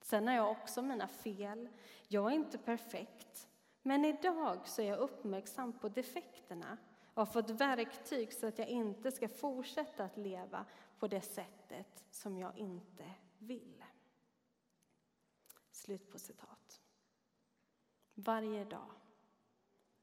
Sen 0.00 0.28
har 0.28 0.34
jag 0.34 0.50
också 0.50 0.82
mina 0.82 1.08
fel. 1.08 1.68
Jag 2.08 2.32
är 2.32 2.34
inte 2.34 2.58
perfekt. 2.58 3.48
Men 3.82 4.04
idag 4.04 4.68
så 4.68 4.82
är 4.82 4.86
jag 4.86 4.98
uppmärksam 4.98 5.72
på 5.72 5.88
defekterna 5.88 6.78
och 7.18 7.26
har 7.26 7.32
fått 7.32 7.50
verktyg 7.50 8.32
så 8.32 8.46
att 8.46 8.58
jag 8.58 8.68
inte 8.68 9.12
ska 9.12 9.28
fortsätta 9.28 10.04
att 10.04 10.16
leva 10.16 10.64
på 10.98 11.08
det 11.08 11.20
sättet 11.20 12.04
som 12.10 12.38
jag 12.38 12.58
inte 12.58 13.10
vill. 13.38 13.84
Slut 15.70 16.10
på 16.10 16.18
citat. 16.18 16.80
Varje 18.14 18.64
dag. 18.64 18.90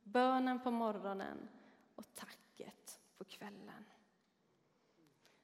Bönen 0.03 0.59
på 0.59 0.71
morgonen 0.71 1.49
och 1.95 2.13
tacket 2.13 2.99
på 3.17 3.23
kvällen. 3.23 3.85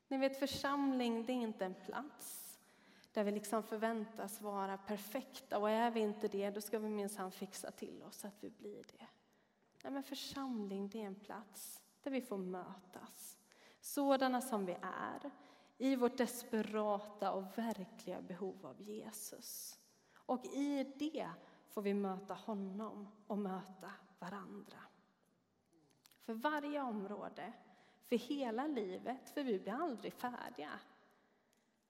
Ni 0.07 0.17
vet, 0.17 0.39
församling 0.39 1.25
det 1.25 1.33
är 1.33 1.41
inte 1.41 1.65
en 1.65 1.75
plats 1.75 2.59
där 3.11 3.23
vi 3.23 3.31
liksom 3.31 3.63
förväntas 3.63 4.41
vara 4.41 4.77
perfekta. 4.77 5.57
Och 5.57 5.69
är 5.69 5.91
vi 5.91 5.99
inte 5.99 6.27
det, 6.27 6.49
då 6.49 6.61
ska 6.61 6.79
vi 6.79 6.89
minsann 6.89 7.31
fixa 7.31 7.71
till 7.71 8.03
oss 8.03 8.25
att 8.25 8.43
vi 8.43 8.49
blir 8.49 8.83
det. 8.83 9.07
Nej, 9.83 9.93
men 9.93 10.03
församling 10.03 10.89
det 10.89 11.01
är 11.01 11.05
en 11.05 11.15
plats 11.15 11.81
där 12.03 12.11
vi 12.11 12.21
får 12.21 12.37
mötas. 12.37 13.37
Sådana 13.81 14.41
som 14.41 14.65
vi 14.65 14.77
är, 14.81 15.31
i 15.77 15.95
vårt 15.95 16.17
desperata 16.17 17.31
och 17.31 17.57
verkliga 17.57 18.21
behov 18.21 18.65
av 18.65 18.81
Jesus. 18.81 19.79
Och 20.15 20.45
i 20.45 20.93
det 20.99 21.29
får 21.67 21.81
vi 21.81 21.93
möta 21.93 22.33
honom 22.33 23.07
och 23.27 23.37
möta 23.37 23.91
varandra. 24.19 24.77
För 26.19 26.33
varje 26.33 26.81
område 26.81 27.53
för 28.11 28.17
hela 28.17 28.67
livet, 28.67 29.29
för 29.29 29.43
vi 29.43 29.59
blir 29.59 29.73
aldrig 29.73 30.13
färdiga, 30.13 30.79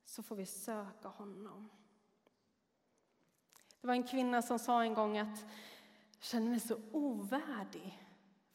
så 0.05 0.23
får 0.23 0.35
vi 0.35 0.45
söka 0.45 1.07
honom. 1.07 1.69
Det 3.81 3.87
var 3.87 3.93
en 3.93 4.07
kvinna 4.07 4.41
som 4.41 4.59
sa 4.59 4.83
en 4.83 4.93
gång 4.93 5.17
att 5.17 5.45
jag 6.21 6.25
känner 6.25 6.49
mig 6.49 6.59
så 6.59 6.79
ovärdig 6.91 7.99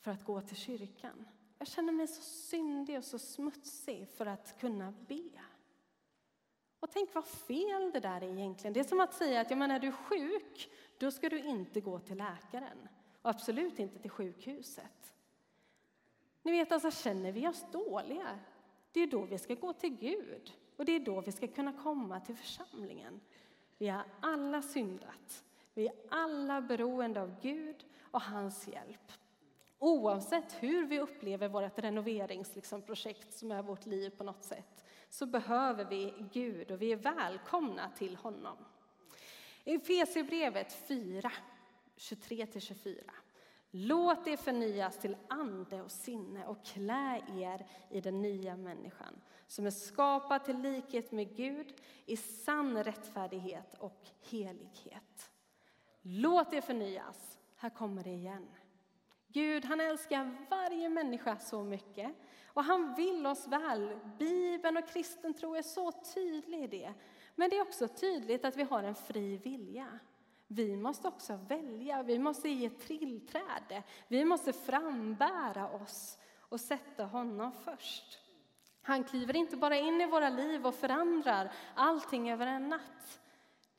för 0.00 0.10
att 0.10 0.24
gå 0.24 0.40
till 0.40 0.56
kyrkan. 0.56 1.26
Jag 1.58 1.68
känner 1.68 1.92
mig 1.92 2.06
så 2.06 2.22
syndig 2.22 2.98
och 2.98 3.04
så 3.04 3.18
smutsig 3.18 4.08
för 4.08 4.26
att 4.26 4.60
kunna 4.60 4.94
be. 5.08 5.30
Och 6.80 6.90
tänk 6.90 7.14
vad 7.14 7.24
fel 7.24 7.90
det 7.92 8.00
där 8.00 8.20
är 8.20 8.38
egentligen. 8.38 8.72
Det 8.72 8.80
är 8.80 8.84
som 8.84 9.00
att 9.00 9.14
säga 9.14 9.40
att 9.40 9.50
ja, 9.50 9.56
men 9.56 9.70
är 9.70 9.80
du 9.80 9.92
sjuk, 9.92 10.70
då 10.98 11.10
ska 11.10 11.28
du 11.28 11.40
inte 11.40 11.80
gå 11.80 11.98
till 11.98 12.18
läkaren. 12.18 12.88
Och 13.22 13.30
absolut 13.30 13.78
inte 13.78 13.98
till 13.98 14.10
sjukhuset. 14.10 15.14
Ni 16.42 16.52
vet, 16.52 16.72
alltså 16.72 16.90
känner 16.90 17.32
vi 17.32 17.48
oss 17.48 17.64
dåliga, 17.72 18.38
det 18.92 19.00
är 19.00 19.06
då 19.06 19.24
vi 19.24 19.38
ska 19.38 19.54
gå 19.54 19.72
till 19.72 19.96
Gud. 19.96 20.52
Och 20.76 20.84
det 20.84 20.92
är 20.92 21.00
då 21.00 21.20
vi 21.20 21.32
ska 21.32 21.48
kunna 21.48 21.72
komma 21.72 22.20
till 22.20 22.36
församlingen. 22.36 23.20
Vi 23.78 23.88
har 23.88 24.04
alla 24.20 24.62
syndat. 24.62 25.44
Vi 25.76 25.86
är 25.86 25.94
alla 26.08 26.60
beroende 26.60 27.22
av 27.22 27.40
Gud 27.40 27.84
och 28.00 28.22
hans 28.22 28.68
hjälp. 28.68 29.12
Oavsett 29.78 30.62
hur 30.62 30.86
vi 30.86 31.00
upplever 31.00 31.48
vårt 31.48 31.78
renoveringsprojekt 31.78 33.32
som 33.32 33.50
är 33.52 33.62
vårt 33.62 33.86
liv 33.86 34.10
på 34.10 34.24
något 34.24 34.44
sätt, 34.44 34.84
så 35.08 35.26
behöver 35.26 35.84
vi 35.84 36.14
Gud 36.32 36.70
och 36.70 36.82
vi 36.82 36.92
är 36.92 36.96
välkomna 36.96 37.90
till 37.96 38.16
honom. 38.16 38.56
I 39.64 39.74
Efesierbrevet 39.74 40.72
4, 40.72 41.32
23-24 41.96 43.10
Låt 43.70 44.26
er 44.26 44.36
förnyas 44.36 44.98
till 44.98 45.16
ande 45.28 45.82
och 45.82 45.90
sinne 45.90 46.46
och 46.46 46.64
klä 46.64 47.22
er 47.28 47.66
i 47.90 48.00
den 48.00 48.22
nya 48.22 48.56
människan 48.56 49.20
som 49.46 49.66
är 49.66 49.70
skapad 49.70 50.44
till 50.44 50.58
likhet 50.58 51.12
med 51.12 51.36
Gud 51.36 51.74
i 52.06 52.16
sann 52.16 52.84
rättfärdighet 52.84 53.74
och 53.78 54.06
helighet. 54.30 55.30
Låt 56.08 56.52
er 56.52 56.60
förnyas. 56.60 57.38
Här 57.56 57.70
kommer 57.70 58.04
det 58.04 58.10
igen. 58.10 58.48
Gud 59.28 59.64
han 59.64 59.80
älskar 59.80 60.46
varje 60.50 60.88
människa 60.88 61.38
så 61.38 61.62
mycket 61.62 62.12
och 62.46 62.64
han 62.64 62.94
vill 62.94 63.26
oss 63.26 63.48
väl. 63.48 63.98
Bibeln 64.18 64.76
och 64.76 64.88
kristen 64.88 65.34
tro 65.34 65.54
är 65.54 65.62
så 65.62 65.92
tydlig 65.92 66.64
i 66.64 66.66
det. 66.66 66.94
Men 67.34 67.50
det 67.50 67.56
är 67.56 67.62
också 67.62 67.88
tydligt 67.88 68.44
att 68.44 68.56
vi 68.56 68.62
har 68.62 68.82
en 68.82 68.94
fri 68.94 69.36
vilja. 69.36 69.98
Vi 70.46 70.76
måste 70.76 71.08
också 71.08 71.36
välja, 71.48 72.02
vi 72.02 72.18
måste 72.18 72.48
ge 72.48 72.70
tillträde. 72.70 73.82
Vi 74.08 74.24
måste 74.24 74.52
frambära 74.52 75.70
oss 75.70 76.18
och 76.40 76.60
sätta 76.60 77.04
honom 77.04 77.52
först. 77.52 78.18
Han 78.82 79.04
kliver 79.04 79.36
inte 79.36 79.56
bara 79.56 79.76
in 79.76 80.00
i 80.00 80.06
våra 80.06 80.28
liv 80.28 80.66
och 80.66 80.74
förändrar 80.74 81.52
allting 81.74 82.30
över 82.30 82.46
en 82.46 82.68
natt. 82.68 83.20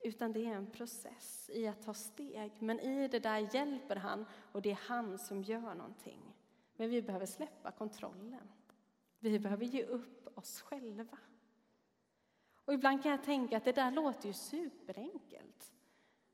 Utan 0.08 0.34
det 0.34 0.46
är 0.46 0.56
en 0.56 0.68
process 0.68 1.50
i 1.54 1.68
att 1.68 1.82
ta 1.82 1.94
steg. 1.94 2.52
Men 2.60 2.80
i 2.80 3.08
det 3.08 3.20
där 3.20 3.56
hjälper 3.56 3.96
han 3.96 4.26
och 4.52 4.62
det 4.62 4.72
är 4.72 4.80
han 4.82 5.20
som 5.20 5.44
gör 5.44 5.76
någonting. 5.76 6.36
Men 6.76 6.90
vi 6.90 7.02
behöver 7.02 7.26
släppa 7.26 7.72
kontrollen. 7.72 8.52
Vi 9.20 9.40
behöver 9.40 9.66
ge 9.66 9.84
upp 9.84 10.38
oss 10.38 10.62
själva. 10.62 11.18
Och 12.66 12.74
ibland 12.74 13.04
kan 13.04 13.12
jag 13.12 13.24
tänka 13.24 13.58
att 13.58 13.66
det 13.66 13.72
där 13.72 13.92
låter 13.92 14.28
ju 14.28 14.34
superenkelt. 14.34 15.72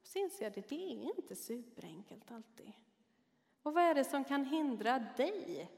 Så 0.04 0.20
inser 0.20 0.46
jag 0.46 0.50
att 0.50 0.70
det 0.70 0.76
är 0.76 1.18
inte 1.18 1.36
superenkelt 1.36 2.32
alltid. 2.32 2.72
Och 3.64 3.74
vad 3.74 3.84
är 3.84 3.96
det 3.96 4.04
som 4.06 4.24
kan 4.24 4.46
hindra 4.46 5.00
dig 5.00 5.72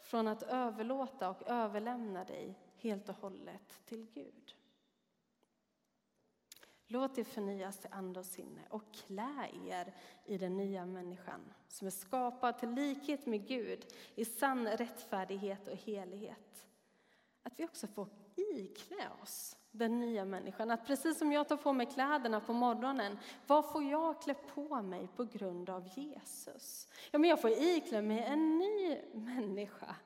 från 0.00 0.28
att 0.28 0.42
överlåta 0.42 1.30
och 1.30 1.42
överlämna 1.46 2.24
dig 2.24 2.58
helt 2.76 3.08
och 3.08 3.16
hållet 3.16 3.80
till 3.84 4.06
Gud? 4.14 4.41
Låt 6.92 7.18
er 7.18 7.24
förnyas 7.24 7.78
till 7.78 7.90
ande 7.92 8.20
och 8.20 8.26
sinne 8.26 8.60
och 8.70 8.82
klä 8.92 9.48
er 9.68 9.94
i 10.24 10.38
den 10.38 10.56
nya 10.56 10.86
människan 10.86 11.40
som 11.68 11.86
är 11.86 11.90
skapad 11.90 12.58
till 12.58 12.70
likhet 12.70 13.26
med 13.26 13.48
Gud 13.48 13.86
i 14.14 14.24
sann 14.24 14.68
rättfärdighet 14.68 15.68
och 15.68 15.76
helighet. 15.76 16.66
Att 17.42 17.52
vi 17.56 17.64
också 17.64 17.86
får 17.86 18.08
iklä 18.36 19.10
oss 19.22 19.56
den 19.70 20.00
nya 20.00 20.24
människan. 20.24 20.70
Att 20.70 20.86
precis 20.86 21.18
som 21.18 21.32
jag 21.32 21.48
tar 21.48 21.56
på 21.56 21.72
mig 21.72 21.86
kläderna 21.86 22.40
på 22.40 22.52
morgonen, 22.52 23.18
vad 23.46 23.72
får 23.72 23.84
jag 23.84 24.22
klä 24.22 24.34
på 24.34 24.82
mig 24.82 25.08
på 25.16 25.24
grund 25.24 25.70
av 25.70 25.88
Jesus? 25.98 26.88
Ja, 27.10 27.18
men 27.18 27.30
jag 27.30 27.40
får 27.40 27.50
iklä 27.50 28.02
mig 28.02 28.18
en 28.18 28.58
ny 28.58 28.98
människa. 29.12 29.96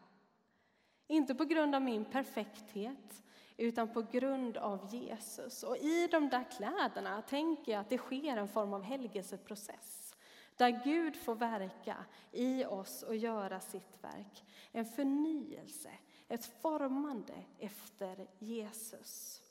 Inte 1.07 1.35
på 1.35 1.45
grund 1.45 1.75
av 1.75 1.83
min 1.83 2.05
perfekthet, 2.05 3.23
utan 3.57 3.93
på 3.93 4.03
grund 4.03 4.57
av 4.57 4.95
Jesus. 4.95 5.63
Och 5.63 5.77
i 5.77 6.07
de 6.07 6.29
där 6.29 6.45
kläderna 6.57 7.23
tänker 7.23 7.73
jag 7.73 7.81
att 7.81 7.89
det 7.89 7.99
sker 7.99 8.37
en 8.37 8.49
form 8.49 8.75
av 8.75 8.83
helgelseprocess. 8.83 10.15
Där 10.57 10.85
Gud 10.85 11.17
får 11.17 11.35
verka 11.35 11.97
i 12.33 12.65
oss 12.65 13.03
och 13.03 13.17
göra 13.17 13.61
sitt 13.61 14.03
verk. 14.03 14.45
En 14.73 14.85
förnyelse, 14.85 15.91
ett 16.29 16.45
formande 16.63 17.35
efter 17.59 18.29
Jesus. 18.39 19.43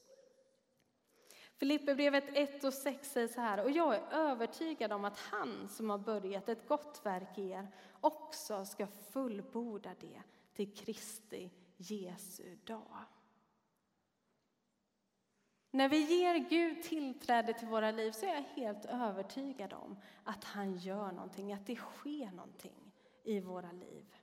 Filipperbrevet 1.58 2.24
1 2.34 2.64
och 2.64 2.74
6 2.74 3.12
säger 3.12 3.28
så 3.28 3.42
här, 3.42 3.64
och 3.64 3.72
jag 3.72 3.96
är 3.96 4.04
övertygad 4.12 4.94
om 4.94 5.06
att 5.06 5.18
han 5.18 5.70
som 5.70 5.90
har 5.90 5.98
börjat 5.98 6.50
ett 6.50 6.68
gott 6.68 7.02
verk 7.04 7.38
i 7.38 7.50
er 7.50 7.68
också 8.02 8.66
ska 8.66 8.88
fullborda 8.88 9.92
det 10.00 10.22
till 10.54 10.74
Kristi 10.74 11.52
Jesu 11.78 12.56
dag. 12.56 13.06
När 15.76 15.90
vi 15.90 16.20
ger 16.20 16.36
Gud 16.36 16.84
tillträde 16.84 17.54
till 17.54 17.68
våra 17.68 17.92
liv 17.92 18.12
så 18.12 18.26
är 18.26 18.34
jag 18.34 18.42
helt 18.42 18.86
övertygad 18.86 19.74
om 19.74 20.00
att 20.24 20.44
han 20.44 20.78
gör 20.78 21.12
någonting, 21.12 21.54
att 21.54 21.66
det 21.66 21.76
sker 21.76 22.32
någonting 22.32 22.94
i 23.24 23.40
våra 23.40 23.72
liv. 23.72 24.16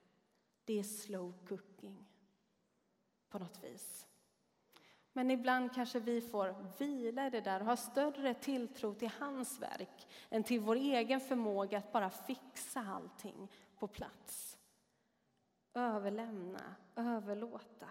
Det 0.65 0.79
är 0.79 0.83
slow 0.83 1.35
cooking 1.49 2.07
på 3.29 3.39
något 3.39 3.65
vis. 3.65 4.07
Men 5.13 5.31
ibland 5.31 5.75
kanske 5.75 6.01
vi 6.01 6.21
får 6.21 6.79
vila 6.79 7.27
i 7.27 7.31
det 7.31 7.41
där 7.41 7.61
och 7.61 7.67
ha 7.67 7.77
större 7.77 8.35
tilltro 8.35 8.95
till 8.95 9.11
hans 9.19 9.61
verk 9.61 10.09
än 10.31 10.45
till 10.45 10.61
vår 10.61 10.77
egen 10.77 11.21
förmåga 11.21 11.79
att 11.79 11.93
bara 11.93 12.11
fixa 12.11 12.81
allting 12.81 13.49
på 13.79 13.89
plats. 13.89 14.59
Överlämna, 15.75 16.75
överlåta. 16.97 17.89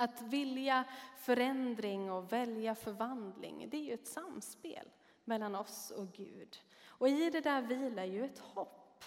Att 0.00 0.22
vilja 0.22 0.84
förändring 1.16 2.12
och 2.12 2.32
välja 2.32 2.74
förvandling, 2.74 3.68
det 3.70 3.76
är 3.76 3.84
ju 3.84 3.92
ett 3.92 4.06
samspel 4.06 4.88
mellan 5.24 5.54
oss 5.54 5.90
och 5.90 6.12
Gud. 6.12 6.56
Och 6.86 7.08
i 7.08 7.30
det 7.30 7.40
där 7.40 7.62
vilar 7.62 8.04
ju 8.04 8.24
ett 8.24 8.38
hopp. 8.38 9.04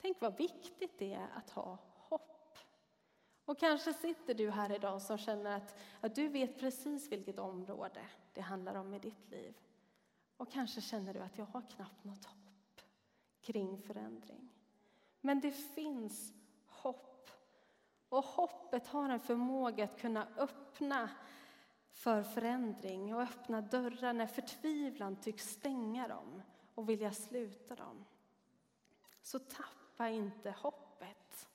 Tänk 0.00 0.20
vad 0.20 0.36
viktigt 0.36 0.98
det 0.98 1.14
är 1.14 1.28
att 1.34 1.50
ha 1.50 1.78
hopp. 1.94 2.58
Och 3.44 3.58
kanske 3.58 3.92
sitter 3.92 4.34
du 4.34 4.50
här 4.50 4.72
idag 4.72 5.02
som 5.02 5.18
känner 5.18 5.56
att, 5.56 5.74
att 6.00 6.14
du 6.14 6.28
vet 6.28 6.60
precis 6.60 7.12
vilket 7.12 7.38
område 7.38 8.00
det 8.32 8.40
handlar 8.40 8.74
om 8.74 8.94
i 8.94 8.98
ditt 8.98 9.30
liv. 9.30 9.54
Och 10.36 10.52
kanske 10.52 10.80
känner 10.80 11.14
du 11.14 11.20
att 11.20 11.38
jag 11.38 11.46
har 11.46 11.62
knappt 11.62 12.04
något 12.04 12.24
hopp 12.24 12.80
kring 13.40 13.78
förändring. 13.78 14.48
Men 15.20 15.40
det 15.40 15.52
finns 15.52 16.32
hopp. 16.66 17.13
Och 18.14 18.24
hoppet 18.24 18.86
har 18.86 19.08
en 19.08 19.20
förmåga 19.20 19.84
att 19.84 20.00
kunna 20.00 20.26
öppna 20.36 21.10
för 21.92 22.22
förändring 22.22 23.14
och 23.14 23.22
öppna 23.22 23.60
dörrar 23.60 24.12
när 24.12 24.26
förtvivlan 24.26 25.16
tycks 25.16 25.48
stänga 25.48 26.08
dem 26.08 26.42
och 26.74 26.88
vilja 26.88 27.12
sluta 27.12 27.74
dem. 27.74 28.04
Så 29.22 29.38
tappa 29.38 30.08
inte 30.08 30.50
hoppet. 30.50 31.48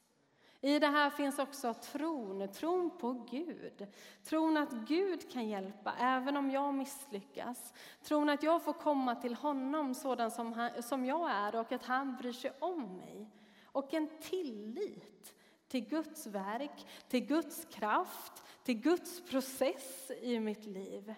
I 0.62 0.80
det 0.80 0.88
här 0.88 1.10
finns 1.10 1.40
också 1.40 1.74
tron, 1.74 2.48
tron 2.48 2.98
på 2.98 3.12
Gud. 3.12 3.88
Tron 4.24 4.58
att 4.58 4.72
Gud 4.72 5.32
kan 5.32 5.48
hjälpa 5.48 5.94
även 6.00 6.38
om 6.38 6.52
jag 6.52 6.74
misslyckas. 6.74 7.74
Tron 8.04 8.30
att 8.30 8.44
jag 8.44 8.64
får 8.64 8.74
komma 8.74 9.16
till 9.16 9.36
honom 9.36 9.96
sådan 9.96 10.32
som, 10.32 10.54
han, 10.54 10.84
som 10.84 11.06
jag 11.06 11.32
är 11.32 11.56
och 11.56 11.72
att 11.72 11.86
han 11.86 12.16
bryr 12.16 12.34
sig 12.34 12.52
om 12.60 12.98
mig. 12.98 13.30
Och 13.64 13.94
en 13.94 14.08
tillit 14.22 15.36
till 15.70 15.88
Guds 15.90 16.28
verk, 16.28 16.86
till 17.08 17.26
Guds 17.26 17.66
kraft, 17.66 18.44
till 18.64 18.82
Guds 18.82 19.22
process 19.30 20.12
i 20.22 20.40
mitt 20.40 20.66
liv. 20.66 21.14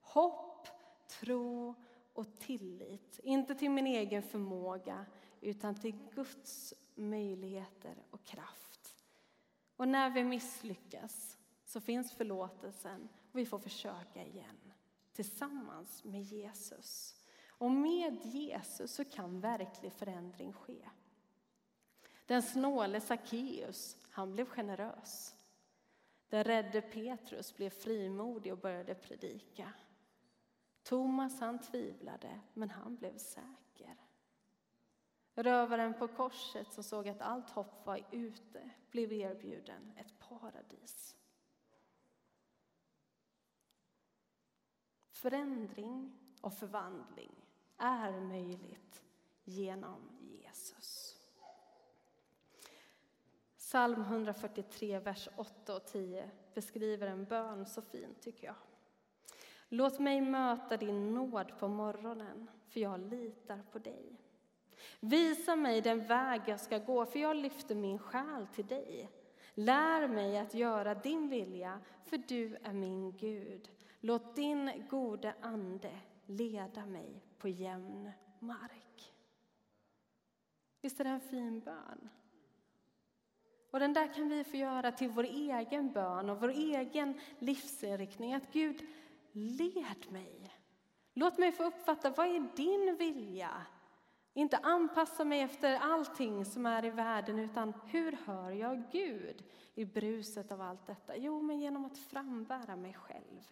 Hopp, 0.00 0.68
tro 1.20 1.74
och 2.12 2.38
tillit. 2.38 3.20
Inte 3.22 3.54
till 3.54 3.70
min 3.70 3.86
egen 3.86 4.22
förmåga, 4.22 5.06
utan 5.40 5.74
till 5.74 5.98
Guds 6.14 6.74
möjligheter 6.94 7.96
och 8.10 8.24
kraft. 8.24 8.96
Och 9.76 9.88
när 9.88 10.10
vi 10.10 10.24
misslyckas 10.24 11.38
så 11.64 11.80
finns 11.80 12.12
förlåtelsen 12.12 13.08
och 13.32 13.38
vi 13.38 13.46
får 13.46 13.58
försöka 13.58 14.24
igen 14.24 14.72
tillsammans 15.12 16.04
med 16.04 16.22
Jesus. 16.22 17.16
Och 17.48 17.70
med 17.70 18.26
Jesus 18.26 18.94
så 18.94 19.04
kan 19.04 19.40
verklig 19.40 19.92
förändring 19.92 20.52
ske. 20.52 20.88
Den 22.26 22.42
snåle 22.42 23.00
Sackeus, 23.00 23.96
han 24.10 24.32
blev 24.32 24.46
generös. 24.46 25.34
Den 26.28 26.44
rädde 26.44 26.80
Petrus 26.80 27.56
blev 27.56 27.70
frimodig 27.70 28.52
och 28.52 28.58
började 28.58 28.94
predika. 28.94 29.72
Thomas 30.82 31.40
han 31.40 31.58
tvivlade, 31.58 32.40
men 32.52 32.70
han 32.70 32.96
blev 32.96 33.18
säker. 33.18 33.96
Rövaren 35.34 35.94
på 35.94 36.08
korset 36.08 36.72
som 36.72 36.84
såg 36.84 37.08
att 37.08 37.20
allt 37.20 37.50
hopp 37.50 37.86
var 37.86 38.06
ute 38.10 38.70
blev 38.90 39.12
erbjuden 39.12 39.92
ett 39.96 40.18
paradis. 40.18 41.16
Förändring 45.10 46.18
och 46.40 46.54
förvandling 46.54 47.46
är 47.76 48.20
möjligt 48.20 49.02
genom 49.44 50.10
Jesus. 50.20 51.11
Psalm 53.72 54.00
143, 54.02 54.98
vers 54.98 55.28
8 55.36 55.76
och 55.76 55.84
10 55.84 56.30
beskriver 56.54 57.06
en 57.06 57.24
bön 57.24 57.66
så 57.66 57.82
fint, 57.82 58.20
tycker 58.20 58.46
jag. 58.46 58.54
Låt 59.68 59.98
mig 59.98 60.20
möta 60.20 60.76
din 60.76 61.14
nåd 61.14 61.58
på 61.58 61.68
morgonen, 61.68 62.50
för 62.68 62.80
jag 62.80 63.00
litar 63.00 63.62
på 63.72 63.78
dig. 63.78 64.20
Visa 65.00 65.56
mig 65.56 65.80
den 65.80 66.06
väg 66.06 66.40
jag 66.46 66.60
ska 66.60 66.78
gå, 66.78 67.06
för 67.06 67.18
jag 67.18 67.36
lyfter 67.36 67.74
min 67.74 67.98
själ 67.98 68.46
till 68.46 68.66
dig. 68.66 69.10
Lär 69.54 70.08
mig 70.08 70.38
att 70.38 70.54
göra 70.54 70.94
din 70.94 71.28
vilja, 71.28 71.80
för 72.04 72.16
du 72.16 72.56
är 72.62 72.72
min 72.72 73.16
Gud. 73.16 73.70
Låt 74.00 74.36
din 74.36 74.86
gode 74.90 75.34
ande 75.40 75.98
leda 76.26 76.86
mig 76.86 77.22
på 77.38 77.48
jämn 77.48 78.10
mark. 78.38 79.14
Visst 80.80 81.00
är 81.00 81.04
det 81.04 81.10
en 81.10 81.20
fin 81.20 81.60
bön? 81.60 82.08
Och 83.72 83.80
den 83.80 83.92
där 83.92 84.14
kan 84.14 84.28
vi 84.28 84.44
få 84.44 84.56
göra 84.56 84.92
till 84.92 85.08
vår 85.08 85.24
egen 85.24 85.92
bön 85.92 86.30
och 86.30 86.40
vår 86.40 86.48
egen 86.48 87.20
livsinriktning. 87.38 88.34
Att 88.34 88.52
Gud, 88.52 88.86
led 89.32 90.10
mig. 90.10 90.56
Låt 91.14 91.38
mig 91.38 91.52
få 91.52 91.64
uppfatta 91.64 92.10
vad 92.10 92.26
är 92.26 92.56
din 92.56 92.96
vilja. 92.96 93.66
Inte 94.34 94.56
anpassa 94.56 95.24
mig 95.24 95.40
efter 95.40 95.76
allting 95.76 96.44
som 96.44 96.66
är 96.66 96.84
i 96.84 96.90
världen, 96.90 97.38
utan 97.38 97.72
hur 97.86 98.16
hör 98.24 98.50
jag 98.50 98.82
Gud 98.92 99.44
i 99.74 99.84
bruset 99.84 100.52
av 100.52 100.60
allt 100.60 100.86
detta? 100.86 101.16
Jo, 101.16 101.42
men 101.42 101.60
genom 101.60 101.84
att 101.84 101.98
frambära 101.98 102.76
mig 102.76 102.94
själv. 102.94 103.48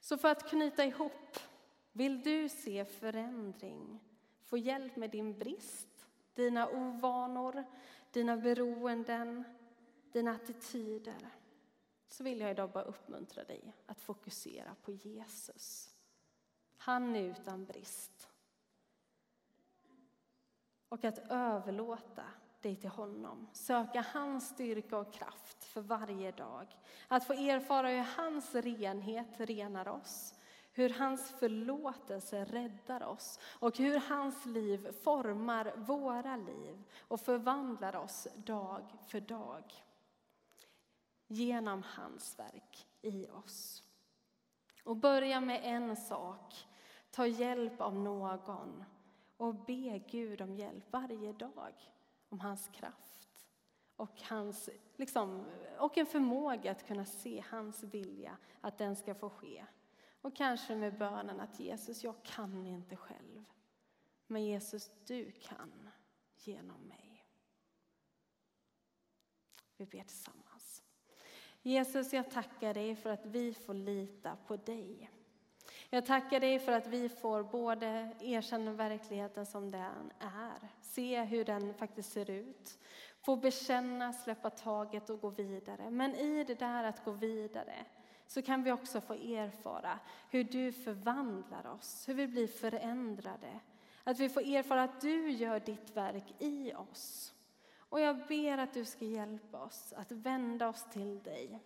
Så 0.00 0.18
för 0.18 0.28
att 0.28 0.50
knyta 0.50 0.84
ihop, 0.84 1.38
vill 1.92 2.22
du 2.22 2.48
se 2.48 2.84
förändring? 2.84 4.00
Få 4.42 4.58
hjälp 4.58 4.96
med 4.96 5.10
din 5.10 5.38
brist, 5.38 6.06
dina 6.34 6.68
ovanor, 6.68 7.64
dina 8.14 8.36
beroenden, 8.36 9.44
dina 10.12 10.30
attityder 10.30 11.30
så 12.08 12.24
vill 12.24 12.40
jag 12.40 12.50
idag 12.50 12.70
bara 12.70 12.84
uppmuntra 12.84 13.44
dig 13.44 13.74
att 13.86 14.00
fokusera 14.00 14.74
på 14.82 14.92
Jesus. 14.92 15.94
Han 16.76 17.16
är 17.16 17.22
utan 17.22 17.64
brist. 17.64 18.28
Och 20.88 21.04
att 21.04 21.18
överlåta 21.18 22.24
dig 22.60 22.76
till 22.76 22.90
honom. 22.90 23.48
Söka 23.52 24.06
hans 24.12 24.48
styrka 24.48 24.98
och 24.98 25.12
kraft 25.12 25.64
för 25.64 25.80
varje 25.80 26.30
dag. 26.30 26.66
Att 27.08 27.26
få 27.26 27.32
erfara 27.32 27.88
hur 27.88 28.22
hans 28.22 28.54
renhet 28.54 29.40
renar 29.40 29.88
oss. 29.88 30.34
Hur 30.76 30.90
hans 30.90 31.30
förlåtelse 31.30 32.44
räddar 32.44 33.02
oss 33.02 33.40
och 33.44 33.78
hur 33.78 33.98
hans 33.98 34.46
liv 34.46 34.92
formar 34.92 35.72
våra 35.76 36.36
liv 36.36 36.84
och 36.98 37.20
förvandlar 37.20 37.96
oss 37.96 38.28
dag 38.34 38.98
för 39.06 39.20
dag 39.20 39.64
genom 41.26 41.82
hans 41.82 42.38
verk 42.38 42.86
i 43.02 43.26
oss. 43.26 43.82
Och 44.84 44.96
börja 44.96 45.40
med 45.40 45.60
en 45.64 45.96
sak. 45.96 46.66
Ta 47.10 47.26
hjälp 47.26 47.80
av 47.80 47.94
någon 47.94 48.84
och 49.36 49.54
be 49.54 50.02
Gud 50.10 50.40
om 50.40 50.54
hjälp 50.54 50.84
varje 50.90 51.32
dag. 51.32 51.74
Om 52.28 52.40
hans 52.40 52.68
kraft 52.68 53.48
och, 53.96 54.22
hans, 54.22 54.70
liksom, 54.96 55.44
och 55.78 55.98
en 55.98 56.06
förmåga 56.06 56.70
att 56.70 56.86
kunna 56.86 57.04
se 57.04 57.44
hans 57.50 57.82
vilja, 57.82 58.36
att 58.60 58.78
den 58.78 58.96
ska 58.96 59.14
få 59.14 59.30
ske. 59.30 59.64
Och 60.24 60.36
kanske 60.36 60.76
med 60.76 60.98
bönen 60.98 61.40
att 61.40 61.60
Jesus, 61.60 62.04
jag 62.04 62.14
kan 62.22 62.66
inte 62.66 62.96
själv. 62.96 63.44
Men 64.26 64.44
Jesus, 64.44 64.90
du 65.06 65.30
kan 65.30 65.90
genom 66.36 66.80
mig. 66.80 67.26
Vi 69.76 69.86
ber 69.86 70.04
tillsammans. 70.04 70.82
Jesus, 71.62 72.12
jag 72.12 72.30
tackar 72.30 72.74
dig 72.74 72.96
för 72.96 73.10
att 73.10 73.26
vi 73.26 73.54
får 73.54 73.74
lita 73.74 74.36
på 74.46 74.56
dig. 74.56 75.10
Jag 75.90 76.06
tackar 76.06 76.40
dig 76.40 76.58
för 76.58 76.72
att 76.72 76.86
vi 76.86 77.08
får 77.08 77.42
både 77.42 78.16
erkänna 78.20 78.72
verkligheten 78.72 79.46
som 79.46 79.70
den 79.70 80.12
är, 80.18 80.68
se 80.80 81.22
hur 81.22 81.44
den 81.44 81.74
faktiskt 81.74 82.12
ser 82.12 82.30
ut, 82.30 82.78
få 83.20 83.36
bekänna, 83.36 84.12
släppa 84.12 84.50
taget 84.50 85.10
och 85.10 85.20
gå 85.20 85.30
vidare. 85.30 85.90
Men 85.90 86.14
i 86.14 86.44
det 86.44 86.58
där 86.58 86.84
att 86.84 87.04
gå 87.04 87.10
vidare 87.10 87.86
så 88.34 88.42
kan 88.42 88.62
vi 88.62 88.72
också 88.72 89.00
få 89.00 89.14
erfara 89.14 89.98
hur 90.30 90.44
du 90.44 90.72
förvandlar 90.72 91.66
oss, 91.66 92.08
hur 92.08 92.14
vi 92.14 92.26
blir 92.26 92.46
förändrade. 92.46 93.60
Att 94.04 94.20
vi 94.20 94.28
får 94.28 94.40
erfara 94.40 94.82
att 94.82 95.00
du 95.00 95.30
gör 95.30 95.60
ditt 95.60 95.96
verk 95.96 96.34
i 96.38 96.74
oss. 96.74 97.34
Och 97.78 98.00
jag 98.00 98.26
ber 98.26 98.58
att 98.58 98.74
du 98.74 98.84
ska 98.84 99.04
hjälpa 99.04 99.62
oss 99.62 99.92
att 99.96 100.12
vända 100.12 100.68
oss 100.68 100.86
till 100.90 101.22
dig 101.22 101.60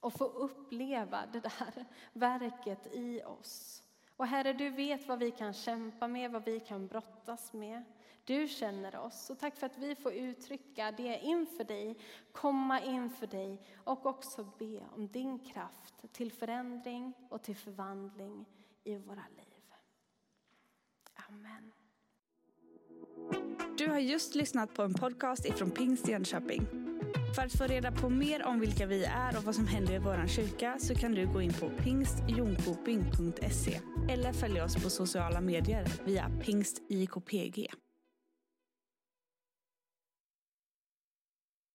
och 0.00 0.12
få 0.12 0.24
uppleva 0.24 1.26
det 1.32 1.40
där 1.40 1.84
verket 2.12 2.86
i 2.94 3.22
oss. 3.22 3.82
Och 4.16 4.26
Herre, 4.26 4.52
du 4.52 4.70
vet 4.70 5.08
vad 5.08 5.18
vi 5.18 5.30
kan 5.30 5.52
kämpa 5.52 6.08
med, 6.08 6.30
vad 6.30 6.44
vi 6.44 6.60
kan 6.60 6.86
brottas 6.86 7.52
med. 7.52 7.84
Du 8.24 8.48
känner 8.48 8.96
oss. 8.96 9.30
Och 9.30 9.38
tack 9.38 9.56
för 9.56 9.66
att 9.66 9.78
vi 9.78 9.94
får 9.94 10.12
uttrycka 10.12 10.92
det 10.92 11.20
inför 11.22 11.64
dig, 11.64 11.98
komma 12.32 12.80
inför 12.80 13.26
dig 13.26 13.60
och 13.84 14.06
också 14.06 14.44
be 14.58 14.80
om 14.96 15.08
din 15.08 15.38
kraft 15.38 15.94
till 16.12 16.32
förändring 16.32 17.12
och 17.30 17.42
till 17.42 17.56
förvandling 17.56 18.44
i 18.84 18.96
våra 18.96 19.24
liv. 19.36 19.46
Amen. 21.28 21.72
Du 23.78 23.88
har 23.88 23.98
just 23.98 24.34
lyssnat 24.34 24.74
på 24.74 24.82
en 24.82 24.94
podcast 24.94 25.46
ifrån 25.46 25.70
Pingst 25.70 26.08
Jönköping. 26.08 26.66
För 27.34 27.42
att 27.42 27.52
få 27.52 27.64
reda 27.64 27.92
på 27.92 28.10
mer 28.10 28.42
om 28.42 28.60
vilka 28.60 28.86
vi 28.86 29.04
är 29.04 29.38
och 29.38 29.44
vad 29.44 29.54
som 29.54 29.66
händer 29.66 29.94
i 29.94 29.98
vår 29.98 30.26
kyrka 30.26 30.76
så 30.78 30.94
kan 30.94 31.12
du 31.12 31.32
gå 31.32 31.42
in 31.42 31.52
på 31.52 31.70
pingstjonkoping.se 31.70 33.80
eller 34.10 34.32
följa 34.32 34.64
oss 34.64 34.84
på 34.84 34.90
sociala 34.90 35.40
medier 35.40 35.86
via 36.04 36.30
pingstjkpg. 36.44 37.68